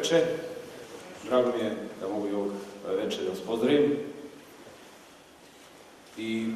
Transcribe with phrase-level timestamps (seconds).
[0.00, 0.24] veče.
[1.24, 2.52] Drago mi je da mogu i ovog
[2.96, 3.96] veče da vas pozdravim.
[6.16, 6.50] I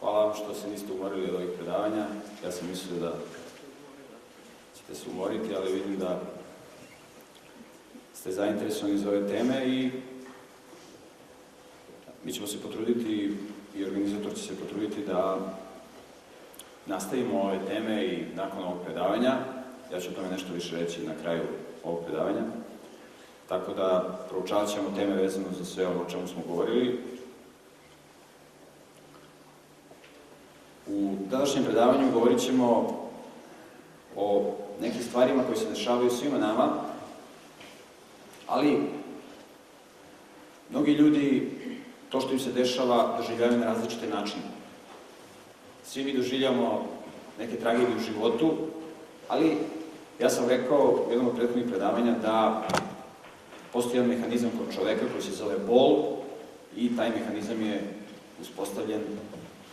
[0.00, 2.06] hvala vam što se niste umorili od ovih predavanja.
[2.44, 3.12] Ja sam mislio da
[4.76, 6.20] ćete se umoriti, ali vidim da
[8.14, 9.90] ste zainteresovani za ove teme i
[12.24, 13.36] mi ćemo se potruditi
[13.76, 15.38] i organizator će se potruditi da
[16.86, 19.36] nastavimo ove teme i nakon ovog predavanja.
[19.92, 21.42] Ja ću o tome nešto više reći na kraju
[21.84, 22.42] ovog predavanja.
[23.48, 27.00] Tako da proučavat ćemo teme vezano za sve ono o čemu smo govorili.
[30.86, 32.98] U današnjem predavanju govorit ćemo
[34.16, 36.72] o nekim stvarima koje se dešavaju svima nama,
[38.46, 38.80] ali
[40.70, 41.50] mnogi ljudi
[42.08, 44.44] to što im se dešava doživljavaju na različite načine.
[45.84, 46.86] Svi mi doživljamo
[47.38, 48.56] neke tragedije u životu,
[49.28, 49.56] ali
[50.20, 52.68] ja sam rekao u jednom od prethodnih predavanja da
[53.72, 56.16] postoji jedan mehanizam kod čoveka koji se zove bol
[56.76, 57.80] i taj mehanizam je
[58.40, 59.00] uspostavljen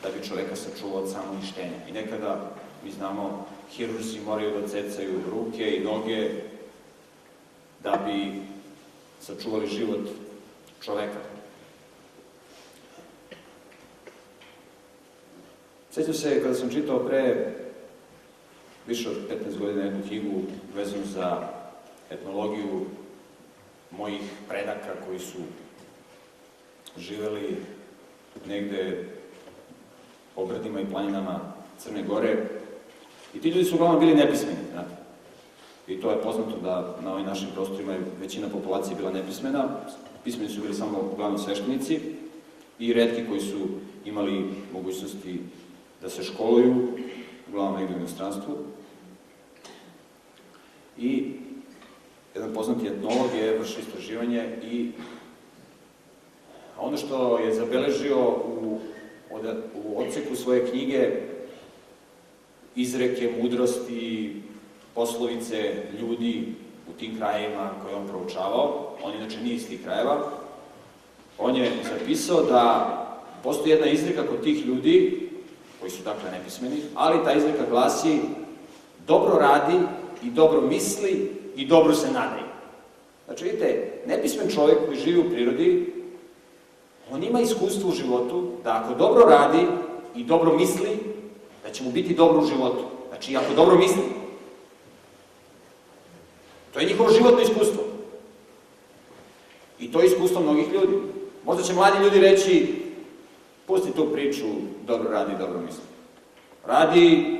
[0.03, 1.77] da bi čoveka sačuvao od samouništenja.
[1.89, 2.51] I nekada,
[2.83, 6.29] mi znamo, hirurzi moraju da cecaju ruke i noge
[7.83, 8.41] da bi
[9.19, 10.07] sačuvali život
[10.81, 11.19] čoveka.
[15.91, 17.53] Sjećam se kada sam čitao pre
[18.87, 20.41] više od 15 godina jednu knjigu
[20.75, 21.47] vezanu za
[22.09, 22.85] etnologiju
[23.91, 25.37] mojih predaka koji su
[26.97, 27.57] živeli
[28.47, 29.03] negde
[30.35, 31.39] po brdima i planinama
[31.77, 32.37] Crne Gore.
[33.33, 34.57] I ti ljudi su uglavnom bili nepismeni.
[35.87, 39.69] I to je poznato da na ovim našim prostorima je većina populacije bila nepismena.
[40.23, 41.99] Pismeni su bili samo uglavnom sveštenici
[42.79, 43.67] i redki koji su
[44.05, 45.39] imali mogućnosti
[46.01, 46.87] da se školuju,
[47.49, 48.57] uglavnom negde u inostranstvu.
[50.99, 51.31] I
[52.35, 54.91] jedan poznati etnolog je vrši istraživanje i
[56.79, 58.19] ono što je zabeležio
[58.61, 58.79] u,
[59.85, 61.11] u odseku svoje knjige
[62.75, 64.35] izreke, mudrosti,
[64.95, 66.53] poslovice ljudi
[66.89, 70.31] u tim krajevima koje on proučavao, on inače nije iz tih krajeva,
[71.37, 72.93] on je zapisao da
[73.43, 75.29] postoji jedna izreka kod tih ljudi
[75.79, 78.19] koji su dakle nepismeni, ali ta izreka glasi
[79.07, 79.77] dobro radi
[80.23, 82.43] i dobro misli i dobro se nadaje.
[83.25, 85.93] Znači, vidite, nepismen čovjek koji živi u prirodi,
[87.11, 89.67] on ima iskustvo u životu da ako dobro radi
[90.15, 90.89] i dobro misli,
[91.63, 92.83] da će mu biti dobro u životu.
[93.09, 94.03] Znači, ako dobro misli,
[96.73, 97.83] to je njihovo životno iskustvo.
[99.79, 100.97] I to je iskustvo mnogih ljudi.
[101.45, 102.75] Možda će mladi ljudi reći,
[103.67, 104.45] pusti tu priču,
[104.87, 105.83] dobro radi, dobro misli.
[106.65, 107.37] Radi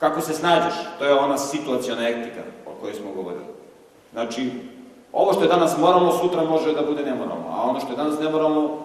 [0.00, 3.44] kako se snađeš, to je ona situacijona etika o kojoj smo govorili.
[4.12, 4.50] Znači,
[5.12, 8.20] ovo što je danas moralno, sutra može da bude nemoralno, a ono što je danas
[8.20, 8.78] nemoralno,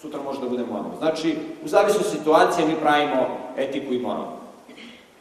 [0.00, 0.96] sutra može da bude moralno.
[0.98, 3.26] Znači, u zavisnu situacije mi pravimo
[3.56, 4.26] etiku i moral.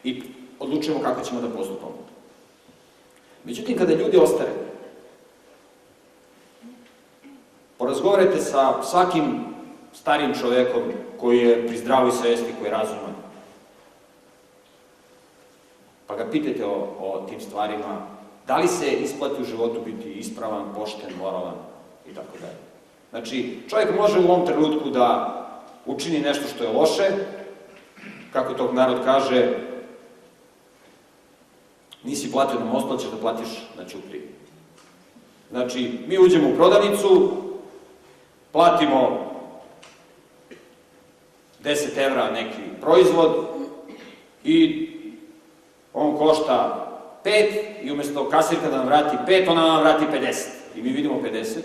[0.03, 0.23] I
[0.59, 1.97] odlučujemo kako ćemo da postupamo.
[3.43, 4.49] Međutim, kada ljudi ostare,
[7.77, 9.45] porazgovarajte sa svakim
[9.93, 10.81] starim čovekom
[11.19, 13.18] koji je pri zdravoj svesti, koji je razuman.
[16.09, 18.01] Pa ga pitajte o, o tim stvarima,
[18.47, 21.53] da li se isplati u životu biti ispravan, pošten, moralan
[22.11, 22.57] i tako dalje.
[23.09, 25.35] Znači, čovjek može u ovom trenutku da
[25.85, 27.09] učini nešto što je loše,
[28.33, 29.57] kako tog narod kaže,
[32.03, 34.21] nisi platio na mostu, ćeš da platiš na čupri.
[35.51, 37.31] Znači, mi uđemo u prodavnicu,
[38.51, 39.29] platimo
[41.63, 43.45] 10 evra neki proizvod
[44.43, 44.88] i
[45.99, 46.85] on košta
[47.23, 50.47] 5 i umesto kasirka da nam vrati 5, ona nam vrati 50.
[50.75, 51.59] I mi vidimo 50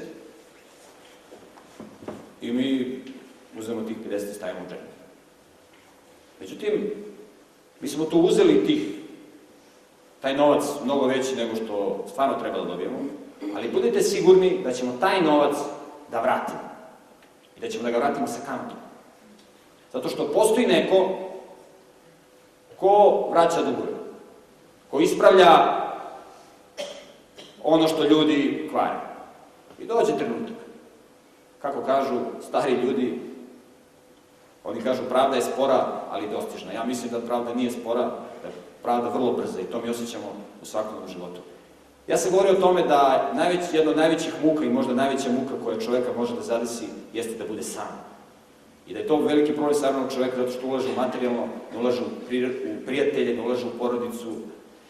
[2.40, 3.00] i mi
[3.58, 4.78] uzmemo tih 50 i stavimo u džep.
[6.40, 6.90] Međutim,
[7.80, 8.82] mi smo tu uzeli tih,
[10.20, 12.98] taj novac mnogo veći nego što stvarno treba da dobijemo,
[13.56, 15.56] ali budite sigurni da ćemo taj novac
[16.10, 16.60] da vratimo.
[17.56, 18.76] I da ćemo da ga vratimo sa kamatom.
[19.92, 21.18] Zato što postoji neko
[22.76, 23.93] ko vraća dugove,
[24.90, 25.84] ko ispravlja
[27.64, 29.00] ono što ljudi kvare.
[29.78, 30.56] I dođe trenutak.
[31.62, 32.14] Kako kažu
[32.48, 33.20] stari ljudi,
[34.64, 36.72] oni kažu pravda je spora, ali dostižna.
[36.72, 38.02] Ja mislim da pravda nije spora,
[38.42, 40.24] da je pravda vrlo brza i to mi osjećamo
[40.62, 41.40] u svakodnevnom životu.
[42.06, 45.64] Ja sam govorio o tome da najveć, jedno od najvećih muka i možda najveća muka
[45.64, 47.88] koja čoveka može da zadesi jeste da bude sam.
[48.86, 52.00] I da je to veliki problem savremenog čoveka zato što ulaže u materijalno, ne ulaže
[52.02, 52.06] u,
[52.86, 54.32] prijatelje, ne ulaže u porodicu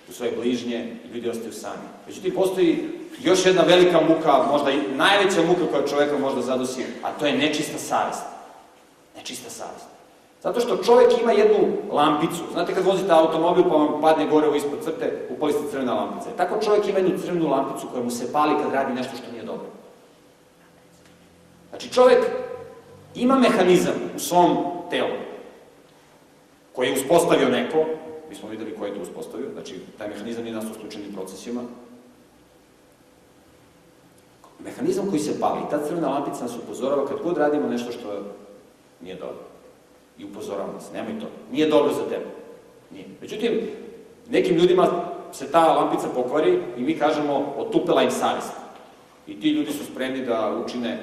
[0.09, 1.87] u svoje bližnje i ljudi ostaju sami.
[2.07, 2.89] Međutim, postoji
[3.23, 7.39] još jedna velika muka, možda i najveća muka koja čoveka možda zadosi, a to je
[7.39, 8.23] nečista savest.
[9.17, 9.85] Nečista savest.
[10.43, 12.43] Zato što čovek ima jednu lampicu.
[12.53, 16.31] Znate kad vozite automobil pa vam padne gore u ispod crte, upali ste crvena lampica.
[16.37, 19.45] Tako čovek ima jednu crvenu lampicu koja mu se pali kad radi nešto što nije
[19.45, 19.67] dobro.
[21.71, 22.19] Znači čovek
[23.15, 24.57] ima mehanizam u svom
[24.91, 25.34] telu
[26.75, 27.85] koji je uspostavio neko,
[28.29, 31.63] mi smo videli ko je to uspostavio, znači taj mehanizam nije nastao slučajnim procesima,
[34.59, 38.23] mehanizam koji se pali, ta crvena lampica nas upozorava kad god radimo nešto što
[39.01, 39.45] nije dobro.
[40.19, 42.27] I upozorava nas, nemoj to, nije dobro za tebe.
[42.91, 43.07] Nije.
[43.21, 43.61] Međutim,
[44.31, 44.89] nekim ljudima
[45.33, 48.53] se ta lampica pokvari i mi kažemo otupela im savest.
[49.27, 51.03] I ti ljudi su spremni da učine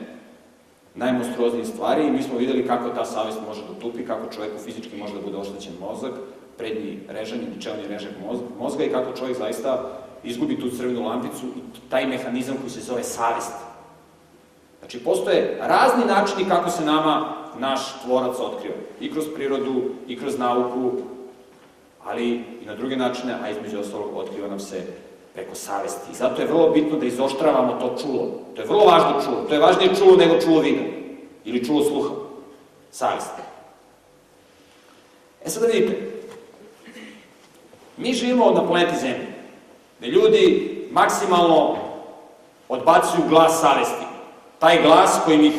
[0.96, 4.98] najmonstruoznije stvari i mi smo videli kako ta savest može da tupi, kako čoveku fizički
[4.98, 6.12] može da bude oštećen mozak,
[6.58, 8.12] prednji režan ili čelni režak
[8.60, 13.04] mozga i kako čovjek zaista izgubi tu crvenu lampicu i taj mehanizam koji se zove
[13.04, 13.54] savest.
[14.80, 18.76] Znači, postoje razni načini kako se nama naš tvorac otkriva.
[19.00, 20.92] I kroz prirodu, i kroz nauku,
[22.04, 22.26] ali
[22.62, 24.84] i na druge načine, a između ostalog otkriva nam se
[25.34, 26.12] preko savesti.
[26.12, 28.28] I zato je vrlo bitno da izoštravamo to čulo.
[28.56, 29.46] To je vrlo važno čulo.
[29.48, 30.82] To je važnije čulo nego čulo vida.
[31.46, 32.10] Ili čulo sluha.
[32.92, 33.32] Savest.
[35.46, 36.12] E sad da vidite.
[37.98, 39.28] Mi živimo na planeti Zemlji,
[40.00, 41.78] gde ljudi maksimalno
[42.70, 44.06] odbacuju glas savesti.
[44.60, 45.54] Taj glas kojim ih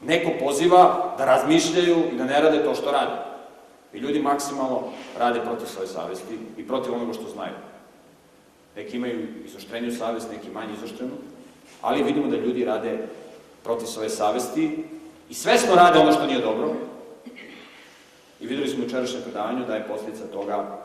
[0.00, 3.29] neko poziva da razmišljaju i da ne rade to što rade.
[3.92, 4.82] I ljudi maksimalno
[5.18, 7.54] rade protiv svoje savesti i protiv onoga što znaju.
[8.76, 11.12] Neki imaju izoštreniju savest, neki manje izoštrenu,
[11.82, 12.98] ali vidimo da ljudi rade
[13.64, 14.84] protiv svoje savesti
[15.28, 16.72] i svesno rade ono što nije dobro.
[18.40, 20.78] I videli smo u čerašnjem predavanju da je posljedica toga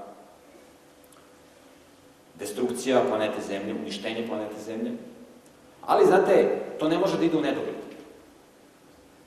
[2.40, 4.92] destrukcija planete Zemlje, uništenje planete Zemlje.
[5.86, 7.76] Ali, znate, to ne može da ide u nedogled.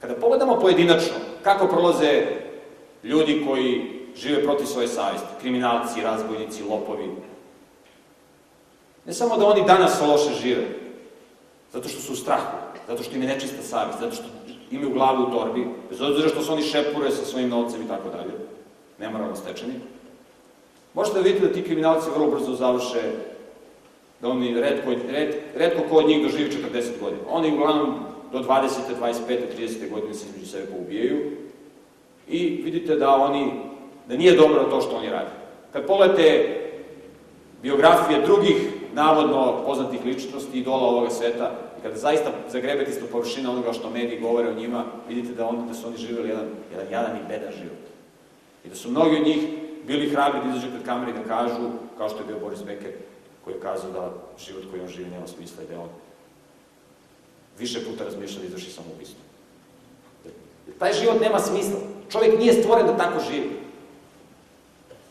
[0.01, 2.27] Kada pogledamo pojedinačno kako prolaze
[3.09, 7.09] ljudi koji žive protiv svoje savjesti, kriminalci, razbojnici, lopovi.
[9.07, 10.67] Ne samo da oni danas loše žive,
[11.73, 12.57] zato što su u strahu,
[12.87, 14.25] zato što im je nečista savjest, zato što
[14.71, 18.09] imaju glavu u torbi, bez obzira što su oni šepure sa svojim novcem i tako
[18.09, 18.33] dalje,
[18.99, 19.75] nemoralno stečeni.
[20.95, 23.01] Možete da vidite da ti kriminalci vrlo brzo završe,
[24.21, 27.23] da oni redko, red, redko ko od njih doživi 40 godina.
[27.29, 27.95] Oni uglavnom
[28.33, 28.69] do 20.
[29.01, 29.19] 25.
[29.59, 29.91] 30.
[29.91, 31.48] godine se između sebe poubijaju,
[32.29, 33.53] i vidite da oni,
[34.09, 35.31] da nije dobro to što oni rade.
[35.73, 36.55] Kad pogledate
[37.63, 38.57] biografije drugih
[38.93, 44.21] navodno poznatih ličnosti, idola ovoga sveta, i kada zaista zagrebete isto površina onoga što mediji
[44.21, 47.53] govore o njima, vidite da, oni, da su oni živjeli jedan, jedan jadan i bedan
[47.53, 47.85] život.
[48.65, 49.39] I da su mnogi od njih
[49.87, 52.93] bili hrabri da izađu pred kamere i da kažu, kao što je bio Boris Becker,
[53.45, 54.13] koji je kazao da
[54.45, 55.89] život koji on živi nema smisla i da on
[57.59, 59.28] više puta razmišljali da izvrši samoubistvo.
[60.79, 61.79] Taj život nema smisla.
[62.11, 63.51] Čovjek nije stvoren da tako živi.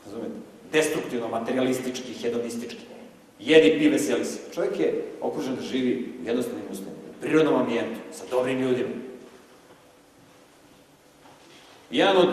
[0.06, 0.36] Razumete?
[0.72, 2.82] Destruktivno, materialistički, hedonistički.
[3.40, 4.40] Jedi, pi, veseli se.
[4.54, 8.90] Čovjek je okružen da živi u jednostavnim uslovima, u prirodnom ambijentu, sa dobrim ljudima.
[11.92, 12.30] Jedan od,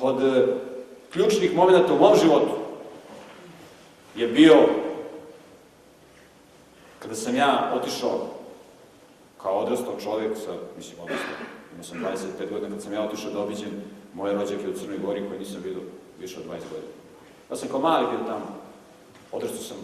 [0.00, 0.46] od e,
[1.12, 2.50] ključnih momenta u mom životu
[4.16, 4.56] je bio
[6.98, 8.26] kada sam ja otišao
[9.42, 11.34] kao odrastao čovjek sa, mislim, odrastao,
[11.72, 11.98] imao sam
[12.40, 13.70] 25 godina kad sam ja otišao da obiđem
[14.14, 15.82] moje rođake u Crnoj Gori koje nisam vidio
[16.20, 16.92] više od 20 godina.
[17.50, 18.46] Ja sam kao mali bio tamo,
[19.32, 19.76] odrastao sam,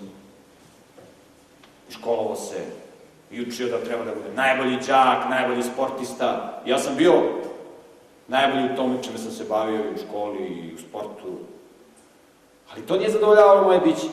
[1.90, 2.64] školovao se,
[3.31, 6.61] i učio da treba da bude najbolji đak, najbolji sportista.
[6.66, 7.23] Ja sam bio
[8.28, 11.38] najbolji u tome čime sam se bavio i u školi i u sportu.
[12.73, 14.07] Ali to nije zadovoljavalo moje biće.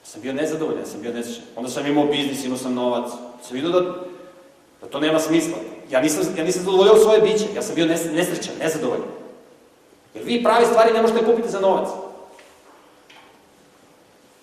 [0.00, 1.44] Ja sam bio nezadovoljan, ja sam bio nesrećan.
[1.56, 3.10] Onda sam imao biznis, imao sam novac.
[3.42, 3.80] Sam vidio da,
[4.80, 5.58] da to nema smisla.
[5.90, 9.06] Ja nisam, ja nisam zadovoljao svoje biće, ja sam bio nesrećan, nezadovoljan.
[10.14, 11.88] Jer vi pravi stvari ne možete kupiti za novac.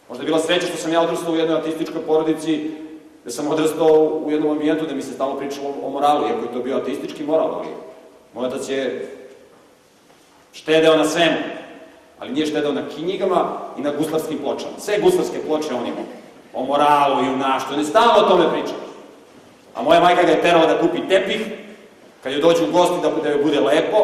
[0.10, 2.72] Možda je bila sreća što sam ja odrastao u jednoj ateističkoj porodici,
[3.26, 6.54] da sam odrastao u jednom ambijentu da mi se stalno pričalo o moralu, iako je
[6.54, 7.68] to bio ateistički moral, ali
[8.34, 9.12] moj otac je
[10.54, 11.38] štedeo na svemu,
[12.20, 14.80] ali nije štedeo na knjigama i na guslarskim pločama.
[14.80, 16.02] Sve guslarske ploče on ima.
[16.54, 18.85] O moralu i u našto, on je stalno o tome pričao.
[19.76, 21.42] A moja majka ga je terala da kupi tepih,
[22.24, 23.98] kad joj dođu u gosti da, joj bude lepo,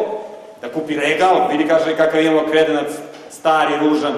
[0.60, 2.90] da kupi regal, vidi kaže kakav imamo kredenac,
[3.30, 4.14] stari, ružan.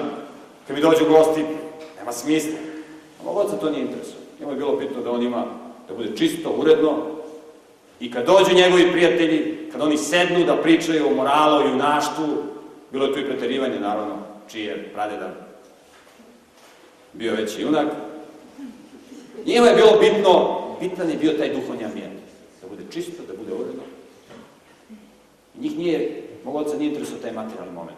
[0.67, 1.45] Kad mi dođu u gosti,
[1.97, 2.57] nema smisla.
[3.21, 4.17] A mog oca to nije interesuje.
[4.39, 5.45] Njemu je bilo bitno da on ima,
[5.87, 6.97] da bude čisto, uredno,
[7.99, 12.25] i kad dođu njegovi prijatelji, kad oni sednu da pričaju o moralu junaštvu,
[12.95, 14.15] Bilo je tu i preterivanje, naravno,
[14.51, 15.29] čiji je pradeda
[17.13, 17.87] bio veći junak.
[19.45, 22.19] Njima je bilo bitno, bitan je bio taj duhovni ambijent.
[22.61, 23.83] Da bude čisto, da bude uredno.
[25.59, 27.97] Njih nije, mogu oca nije interesuo taj materijalni moment.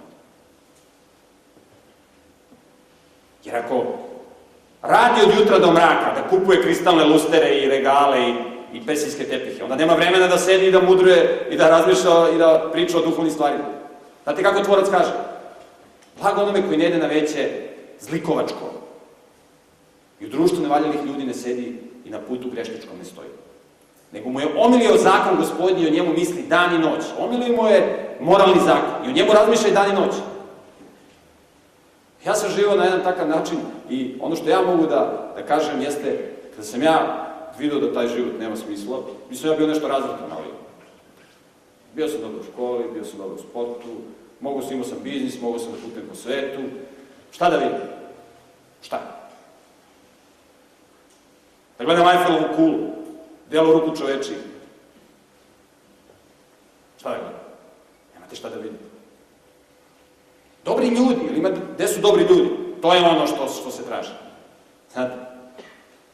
[3.43, 3.85] Jer ako
[4.81, 8.33] radi od jutra do mraka, da kupuje kristalne lustere i regale i,
[8.77, 12.37] i pesijske tepihe, onda nema vremena da sedi i da mudruje i da razmišlja i
[12.37, 13.63] da priča o duhovnim stvarima.
[14.23, 15.11] Znate kako tvorac kaže?
[16.21, 17.49] Blago onome koji ne ide na veće
[17.99, 18.71] zlikovačko.
[20.19, 23.29] I u društvu nevaljenih ljudi ne sedi i na putu grešničkom ne stoji.
[24.11, 27.03] Nego mu je omilio zakon gospodnji i o njemu misli dan i noć.
[27.19, 30.13] Omilio mu je moralni zakon i o njemu razmišlja i dan i noć.
[32.25, 33.57] Ja sam živao na jedan takav način
[33.89, 37.27] i ono što ja mogu da, da kažem jeste, kada sam ja
[37.59, 38.99] vidio da taj život nema smisla,
[39.29, 40.47] mislim ja bio nešto razvrtan, ali
[41.95, 43.87] bio sam dobro u školi, bio sam dobro u sportu,
[44.39, 46.61] mogu sam, imao sam biznis, mogu sam da putujem po svetu,
[47.31, 47.79] šta da vidim?
[48.81, 49.16] Šta?
[51.77, 52.77] Da gledam Eiffelovu kulu,
[53.49, 54.33] delo ruku čoveči.
[56.99, 57.39] Šta da gledam?
[58.13, 58.79] Nemate šta da vidim.
[60.65, 62.49] Dobri ljudi, ili ima, gde su dobri ljudi?
[62.81, 64.11] To je ono što, što se traži.
[64.93, 65.13] Znate?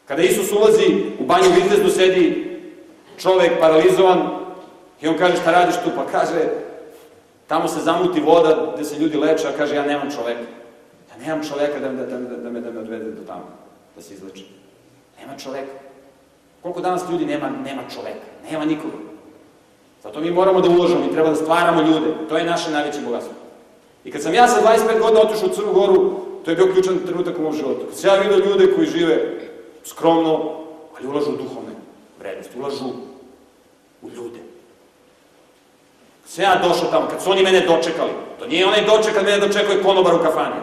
[0.08, 2.54] Kada Isus ulazi u banju Vitezdu, sedi
[3.18, 4.28] čovek paralizovan
[5.00, 5.90] i on kaže šta radiš tu?
[5.96, 6.48] Pa kaže,
[7.46, 10.40] tamo se zamuti voda gde se ljudi leče, a kaže ja nemam čoveka.
[11.10, 13.48] Ja nemam čoveka da, da, da, da, me, da me odvede do tamo,
[13.96, 14.63] da se izleči.
[15.20, 15.72] Nema čoveka.
[16.62, 18.96] Koliko danas ljudi nema, nema čoveka, nema nikoga.
[20.02, 22.14] Zato mi moramo da uložimo, mi treba da stvaramo ljude.
[22.28, 23.34] To je naše najveće bogatstvo.
[24.04, 26.98] I kad sam ja sa 25 godina otišao u Crnu Goru, to je bio ključan
[27.06, 27.86] trenutak u mom životu.
[27.88, 29.40] Kad sam ja vidio ljude koji žive
[29.84, 30.60] skromno,
[30.98, 31.72] ali ulažu u duhovne
[32.18, 32.84] vrednosti, ulažu
[34.02, 34.38] u ljude.
[36.22, 39.24] Kad sam ja došao tamo, kad su oni mene dočekali, to nije onaj doček kad
[39.24, 40.54] mene dočekao konobar u kafani?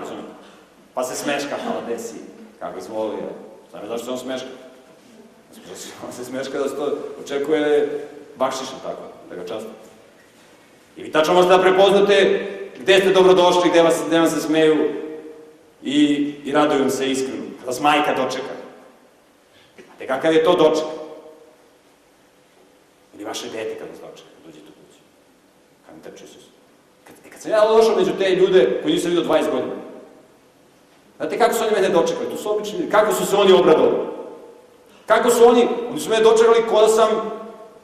[0.93, 2.15] Pa se smeška, hvala, desi,
[2.59, 3.15] kako izvoli,
[3.71, 4.47] Znam zašto se on smeška.
[6.07, 7.99] On se smeška da se to očekuje
[8.35, 9.69] bakšišom tako, da ga častu.
[10.97, 12.47] I vi tačno možete da prepoznate
[12.79, 14.89] gde ste dobrodošli, gde, vas, gde vam se smeju
[15.83, 15.95] i,
[16.45, 17.43] i raduju se iskreno.
[17.59, 18.53] Kada vas majka dočeka.
[19.85, 20.85] Znate kakav je to doček?
[23.15, 24.99] Ili vaše dete kad vas dočeka, kad dođete kuću.
[25.85, 26.43] Kad mi trče Isus.
[27.03, 29.73] Kad, e, kad sam ja došao među te ljude koji nisam vidio 20 godina,
[31.21, 32.29] Znate kako su oni mene dočekali?
[32.29, 32.89] To su obični.
[32.89, 33.95] Kako su se oni obradovali?
[35.05, 35.67] Kako su oni?
[35.89, 37.09] Oni su mene dočekali kod da sam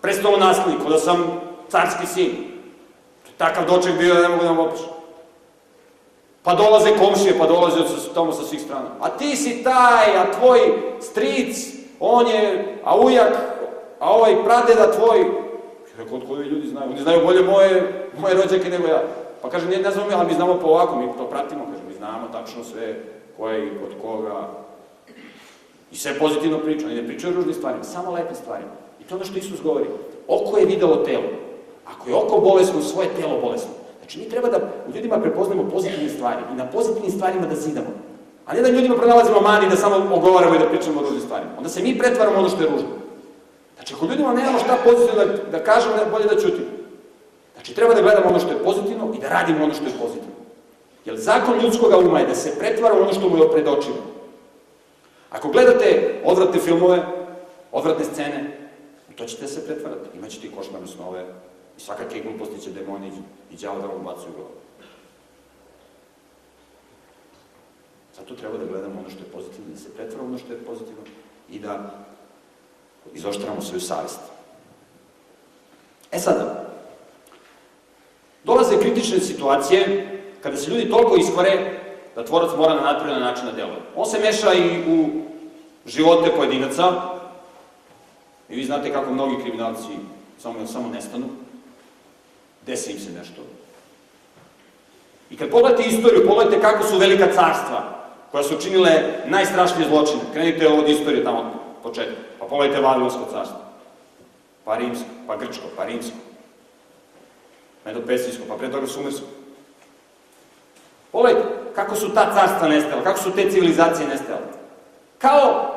[0.01, 2.31] prestalo naslednik, kod da sam carski sin.
[3.37, 4.87] Takav doček bio ne mogu da vam opišem.
[6.43, 8.89] Pa dolaze komšije, pa dolaze od tamo sa svih strana.
[9.01, 10.59] A ti si taj, a tvoj
[11.01, 11.57] stric,
[11.99, 13.33] on je, a ujak,
[13.99, 15.25] a ovaj pradeda tvoj.
[15.97, 16.89] Rekao, od koji ljudi znaju?
[16.91, 19.03] Oni znaju bolje moje, moje rođake nego ja.
[19.41, 21.83] Pa kaže, ne, ne znamo mi, ali mi znamo po ovako, mi to pratimo, kaže,
[21.87, 24.49] mi znamo tačno sve ko je i kod koga.
[25.91, 28.71] I sve pozitivno priča, oni ne pričaju o ružnim stvarima, samo lepe stvarima.
[29.01, 29.85] I to je ono što Isus govori.
[30.27, 31.29] Oko je videlo telo.
[31.85, 33.69] Ako je oko bolesno, svoje telo bolesno.
[33.99, 37.87] Znači, mi treba da u ljudima prepoznamo pozitivne stvari i na pozitivnim stvarima da zidamo.
[38.45, 41.51] A ne da ljudima pronalazimo mani da samo ogovaramo i da pričamo o ružnim stvarima.
[41.57, 42.87] Onda se mi pretvaramo ono što je ružno.
[43.75, 46.67] Znači, ako ljudima nemamo šta pozitivno da, da kažemo, bolje da ćutimo.
[47.53, 50.36] Znači, treba da gledamo ono što je pozitivno i da radimo ono što je pozitivno.
[51.07, 54.03] Jer zakon ljudskog uma je da se pretvara ono što mu je pred očima.
[55.29, 57.05] Ako gledate odvratne filmove,
[57.71, 58.69] odvratne scene,
[59.15, 60.17] to ćete se pretvarati.
[60.17, 61.25] Imaćete i košmarne snove,
[61.77, 63.11] i svakake gluposti će demoni
[63.51, 64.51] i djavo da vam bacuju glavu.
[68.17, 71.01] Zato treba da gledamo ono što je pozitivno, da se pretvara ono što je pozitivno
[71.49, 72.05] i da
[73.13, 74.19] izoštramo svoju savest.
[76.11, 76.65] E sada,
[78.43, 80.16] dolaze kritične situacije
[80.47, 81.79] kada se ljudi toliko iskvare
[82.15, 83.67] da tvorac mora na nadprirodan način da.
[83.95, 85.07] On se meša i u
[85.85, 86.93] živote pojedinaca,
[88.49, 89.99] i vi znate kako mnogi kriminalci
[90.39, 91.25] samo, samo nestanu,
[92.65, 93.41] desi im se nešto.
[95.29, 97.83] I kad pogledate istoriju, pogledajte kako su velika carstva,
[98.31, 98.91] koja su činile
[99.25, 101.45] najstrašnije zločine, krenite od istorije tamo od
[101.83, 103.59] početka, pa pogledajte Vavilonsko carstvo,
[104.65, 106.17] pa Rimsko, pa Grčko, pa Rimsko,
[107.85, 109.36] Medopesijsko, pa pre toga Sumersko.
[111.11, 114.41] Pogledajte kako su ta carstva nestala, kako su te civilizacije nestale.
[115.17, 115.73] Kao,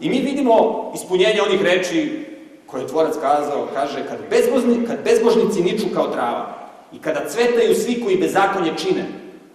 [0.00, 2.26] i mi vidimo ispunjenje onih reči
[2.66, 6.54] koje je tvorac kazao, kaže, kad, bezbožni, kad bezbožnici niču kao trava
[6.92, 9.06] i kada cvetaju svi koji bezakonje čine,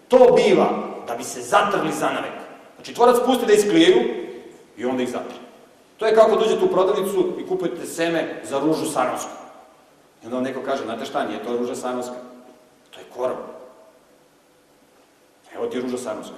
[0.07, 0.69] to biva
[1.07, 2.35] da bi se zatrli zanavek.
[2.75, 4.01] Znači, tvorac pusti da isklijaju
[4.77, 5.37] i onda ih zatri.
[5.97, 9.31] To je kako dođete u prodavnicu i kupujete seme za ružu saronsku.
[10.23, 12.15] I onda vam neko kaže, znate šta, nije to ruža saronska,
[12.91, 13.54] to je korov.
[15.55, 16.35] Evo ti je Ruža Sarnovska.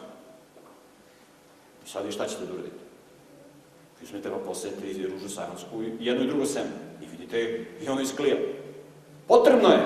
[1.86, 2.83] I sad vi šta ćete da uradite?
[4.01, 6.69] Vi smete da posetite i Ružu Sarnovsku i jedno i drugo seme.
[7.01, 8.36] I vidite i ono isklija.
[9.27, 9.79] Potrebno je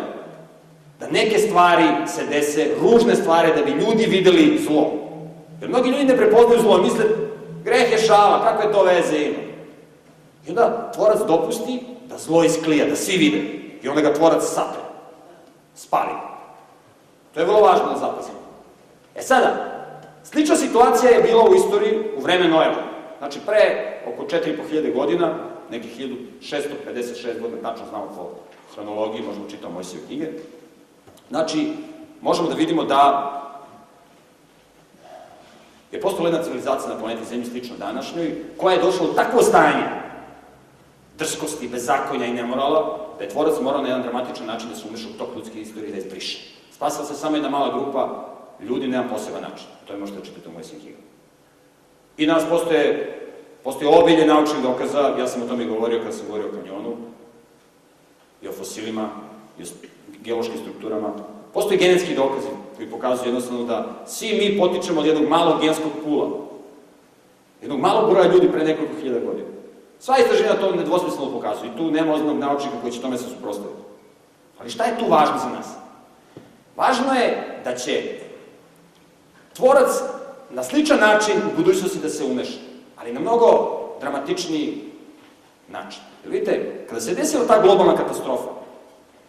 [1.00, 4.92] da neke stvari se dese, ružne stvari, da bi ljudi videli zlo.
[5.62, 7.06] Jer mnogi ljudi ne prepoznaju zlo, misle,
[7.64, 9.38] greh je šala, kakve to veze ima?
[10.48, 13.42] I onda tvorac dopusti da zlo isklija, da svi vide.
[13.84, 14.82] I onda ga tvorac sapre,
[15.76, 16.14] spali.
[17.34, 18.41] To je vrlo važno da zapazimo.
[19.16, 19.72] E sada,
[20.24, 22.84] slična situacija je bila u istoriji u vreme Nojeva.
[23.18, 25.36] Znači, pre oko 4500 godina,
[25.70, 28.30] nekih 1656 godina, tačno znamo po
[28.74, 30.28] hronologiji, možemo čitamo Mojsije knjige.
[31.30, 31.74] Znači,
[32.22, 33.32] možemo da vidimo da
[35.92, 39.84] je postala jedna civilizacija na planeti Zemlji slično današnjoj, koja je došla u takvo stanje
[41.18, 45.08] drskosti, bezakonja i nemorala, da je tvorac morao na jedan dramatičan način da se umeša
[45.10, 46.40] u tok ljudske istorije i da je izbriše.
[46.72, 48.31] Spasala se samo jedna mala grupa
[48.62, 49.68] ljudi jedan poseban način.
[49.88, 50.98] To je možete da čitati u mojoj knjigu.
[52.18, 53.18] I danas postoje,
[53.64, 56.98] postoje obilje naučnih dokaza, ja sam o tome govorio kada sam govorio o kanjonu,
[58.42, 59.10] i o fosilima,
[59.60, 59.66] i o
[60.24, 61.14] geološkim strukturama.
[61.54, 66.30] Postoje genetski dokazi koji pokazuju jednostavno da svi mi potičemo od jednog malog genskog pula.
[67.62, 69.48] Jednog malog broja ljudi pre nekoliko hiljada godina.
[70.00, 73.82] Sva istraženja to nedvosmisleno pokazuju i tu nema ozbiljnog naučnika koji će tome se suprostaviti.
[74.60, 75.68] Ali šta je tu važno za nas?
[76.76, 78.20] Važno je da će
[79.62, 79.90] tvorac
[80.50, 82.60] na sličan način u budućnosti da se umeša,
[82.98, 84.84] ali na mnogo dramatičniji
[85.70, 86.02] način.
[86.24, 88.50] Jer vidite, kada se desila ta globalna katastrofa,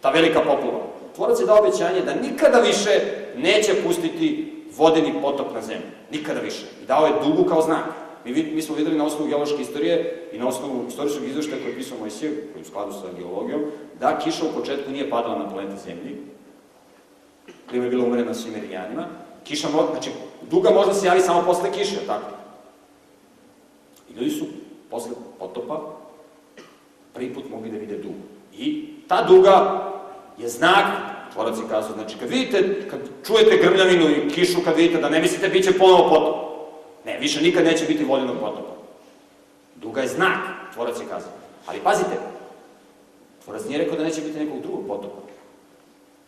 [0.01, 0.81] ta velika poplava,
[1.15, 2.91] tvorac je dao obećanje da nikada više
[3.37, 5.89] neće pustiti vodeni potop na zemlju.
[6.11, 6.65] Nikada više.
[6.83, 7.85] I dao je dugu kao znak.
[8.25, 11.77] Mi, mi smo videli na osnovu geološke istorije i na osnovu istorijskog izveštaja koji je
[11.77, 13.63] pisao Mojsije, koji je u skladu sa geologijom,
[14.01, 16.17] da kiša u početku nije padala na planeti Zemlji,
[17.69, 19.07] klima je bila umerena svim meridijanima,
[19.45, 20.11] kiša, znači,
[20.51, 22.31] duga možda se javi samo posle kiše, tako?
[24.11, 24.45] I ljudi su
[24.91, 25.81] posle potopa
[27.13, 28.23] prvi put mogli da vide dugu.
[28.53, 29.89] I ta duga
[30.39, 30.87] je znak,
[31.33, 35.21] tvorac je kazao, znači kad vidite, kad čujete grmljavinu i kišu, kad vidite da ne
[35.21, 36.37] mislite bit će ponovo potop.
[37.05, 38.73] Ne, više nikad neće biti vodenog potopa.
[39.77, 40.39] Duga je znak,
[40.73, 41.33] tvorac je kazao.
[41.67, 42.19] Ali pazite,
[43.45, 45.23] tvorac nije rekao da neće biti nekog drugog potopa.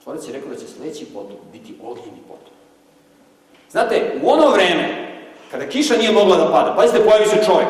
[0.02, 2.43] Tvorac je rekao da će sledeći potop biti ognjeni potop.
[3.74, 5.10] Znate, u ono vreme,
[5.50, 7.68] kada kiša nije mogla da pada, pazite, pojavi se čovjek.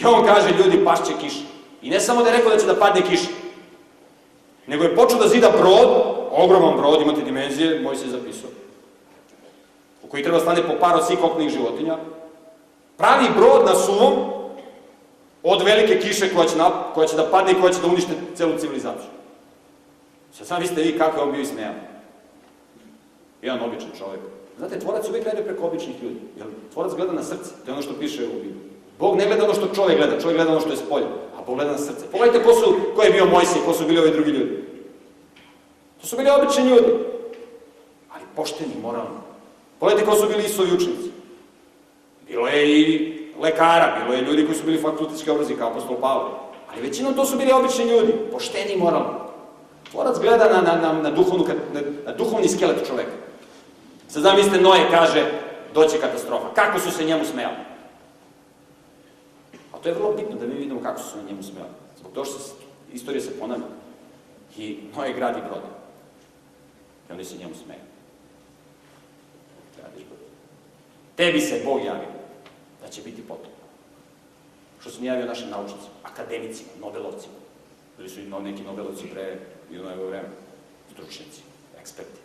[0.00, 1.40] I on kaže, ljudi, pašće kiša.
[1.82, 3.28] I ne samo da je rekao da će da padne kiša,
[4.66, 5.88] nego je počeo da zida brod,
[6.30, 8.50] ogroman brod, imate dimenzije, moj se zapisao,
[10.02, 11.96] u koji treba stane po par od svih oknih životinja,
[12.96, 14.14] pravi brod na suvom
[15.42, 18.12] od velike kiše koja će, na, koja će da padne i koja će da unište
[18.34, 19.10] celu civilizaciju.
[20.32, 21.85] Sad sam vi ste vi kako je on bio ismejan.
[23.46, 24.20] Jedan običan čovjek.
[24.58, 26.20] Znate, tvorac uvijek gleda preko običnih ljudi.
[26.36, 28.54] Jer tvorac gleda na srce, to je ono što piše u Bibliji.
[28.98, 31.06] Bog ne gleda ono što čovjek gleda, čovjek gleda ono što je spolje,
[31.36, 32.06] a Bog gleda na srce.
[32.12, 34.64] Pogledajte ko, su, ko je bio Mojsij, ko su bili ovi drugi ljudi.
[36.00, 36.92] To su bili obični ljudi,
[38.14, 39.18] ali pošteni, moralni.
[39.78, 41.10] Pogledajte ko su bili Isovi učenici.
[42.28, 42.82] Bilo je i
[43.42, 46.30] lekara, bilo je ljudi koji su bili fakultetski obrazi, kao apostol Pavle.
[46.72, 49.14] Ali većinom to su bili obični ljudi, pošteni i moralni.
[49.90, 53.25] Tvorac gleda na, na, na, na, duhovnu, na, na duhovni skelet čoveka.
[54.08, 55.30] Sad zamislite, Noje kaže,
[55.74, 56.54] doće katastrofa.
[56.54, 57.56] Kako su se njemu smejali?
[59.72, 61.72] A to je vrlo bitno da mi vidimo kako su se njemu smejali.
[61.98, 62.52] Zbog toga što se,
[62.92, 63.66] istorija se ponavlja.
[64.56, 65.62] I Noje gradi brod.
[67.08, 67.80] I oni se njemu smeju.
[69.76, 70.20] Gradiš brod.
[71.16, 72.08] Tebi se Bog javio
[72.82, 73.52] da će biti potop.
[74.80, 77.34] Što se mi javio našim naučnicima, akademicima, nobelovcima.
[77.96, 79.38] Bili su i neki nobelovci pre
[79.70, 80.28] novo vreme.
[80.92, 81.40] Stručnici,
[81.80, 82.20] eksperti,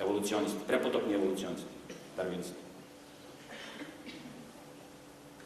[0.00, 1.68] evolucionisti, prepotopni evolucionisti,
[2.16, 2.68] darwinisti.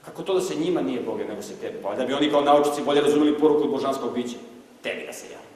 [0.04, 1.78] Kako to da se njima nije Boga nego se tebi?
[1.82, 4.36] Pa da bi oni kao naučici bolje razumeli poruku od božanskog bića.
[4.82, 5.52] Tebi da se javi.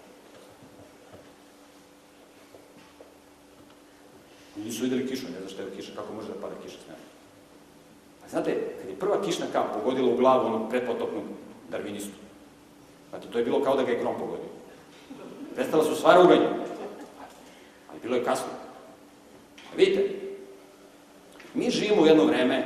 [4.57, 6.89] Ljudi su videli kišu, ne znaš šta je kiša, kako može da pada kiša s
[6.89, 7.01] neba.
[8.25, 11.25] A znate, kad je prva kišna kap pogodila u glavu onog prepotopnog
[11.71, 12.17] darvinistu,
[13.11, 14.51] znate, to je bilo kao da ga je grom pogodio.
[15.55, 16.49] Prestala su sva ruganja.
[17.91, 18.66] Ali bilo je kasno.
[19.77, 20.09] Vidite,
[21.55, 22.65] mi živimo u jedno vreme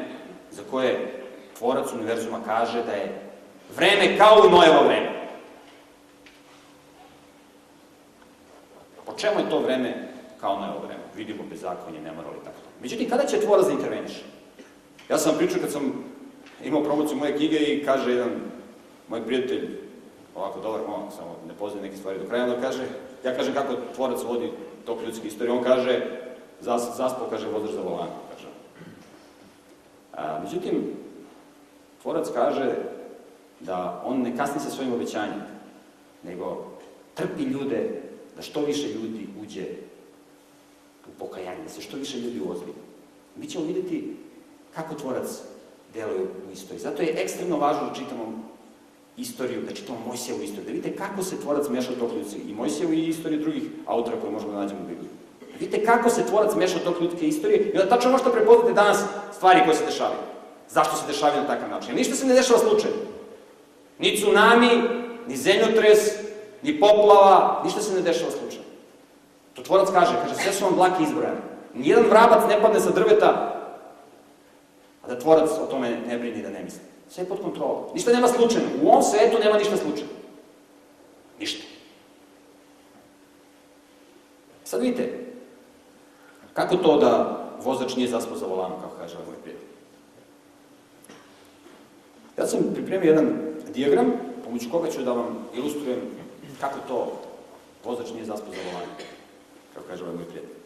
[0.50, 1.20] za koje
[1.58, 3.30] tvorac univerzuma kaže da je
[3.76, 5.10] vreme kao u Nojevo vreme.
[9.06, 10.08] Po čemu je to vreme
[10.40, 11.02] kao Nojevo vreme?
[11.16, 12.56] Vidimo bezakonje, nemoral i tako.
[12.82, 14.22] Međutim, kada će tvorac da interveniše?
[15.08, 16.04] Ja sam pričao kad sam
[16.64, 18.30] imao promociju moje knjige i kaže jedan
[19.08, 19.68] moj prijatelj,
[20.34, 22.82] ovako dobar momak, samo ne poznaje neke stvari do kraja, onda kaže,
[23.24, 24.50] ja kažem kako tvorac vodi
[24.86, 25.52] tok ljudske istorije.
[25.52, 26.00] On kaže,
[26.60, 28.48] zas, zaspo, kaže, vozač za volan, kaže.
[30.12, 30.92] A, međutim,
[32.02, 32.74] tvorac kaže
[33.60, 35.42] da on ne kasni sa svojim obećanjem,
[36.22, 36.66] nego
[37.14, 38.02] trpi ljude,
[38.36, 39.66] da što više ljudi uđe
[41.08, 42.72] u pokajanje, da se što više ljudi ozbi.
[43.36, 44.16] Mi ćemo vidjeti
[44.74, 45.26] kako tvorac
[45.94, 46.80] deluje u istoriji.
[46.80, 48.50] Zato je ekstremno važno da čitamo
[49.16, 52.92] istoriju, da čitamo Mojsijevu istoriju, da vidite kako se tvorac meša u ljudske i Mojsijevu
[52.92, 55.19] i istoriju drugih autora koje možemo da nađemo u Bibliji.
[55.60, 58.98] Vidite kako se tvorac meša u tok ljudske istorije i onda tačno možete prepoznati danas
[59.32, 60.20] stvari koje se dešavaju.
[60.68, 61.94] Zašto se dešavaju na takav način?
[61.94, 62.96] Ništa se ne dešava slučajno.
[63.98, 64.82] Ni tsunami,
[65.26, 65.98] ni zemljotres,
[66.62, 68.64] ni poplava, ništa se ne dešava slučajno.
[69.54, 71.40] To tvorac kaže, kaže, sve su vam dlake izbrojane.
[71.74, 73.56] Nijedan vrabac ne padne sa drveta,
[75.02, 76.80] a da tvorac o tome ne brini da ne misli.
[77.08, 77.84] Sve je pod kontrolom.
[77.94, 78.68] Ništa nema slučajno.
[78.82, 80.12] U ovom svetu nema ništa slučajno.
[81.40, 81.62] Ništa.
[84.64, 85.29] Sad vidite,
[86.52, 89.68] kako to da vozač nije zaspao za volanom, kako kaže moj prijatelj.
[92.38, 93.36] Ja sam pripremio jedan
[93.74, 94.12] dijagram,
[94.44, 95.98] pomoću koga ću da vam ilustrujem
[96.60, 97.12] kako to
[97.84, 98.94] vozač nije zaspao za volanom,
[99.74, 100.56] kako kaže ovaj moj prijatelj.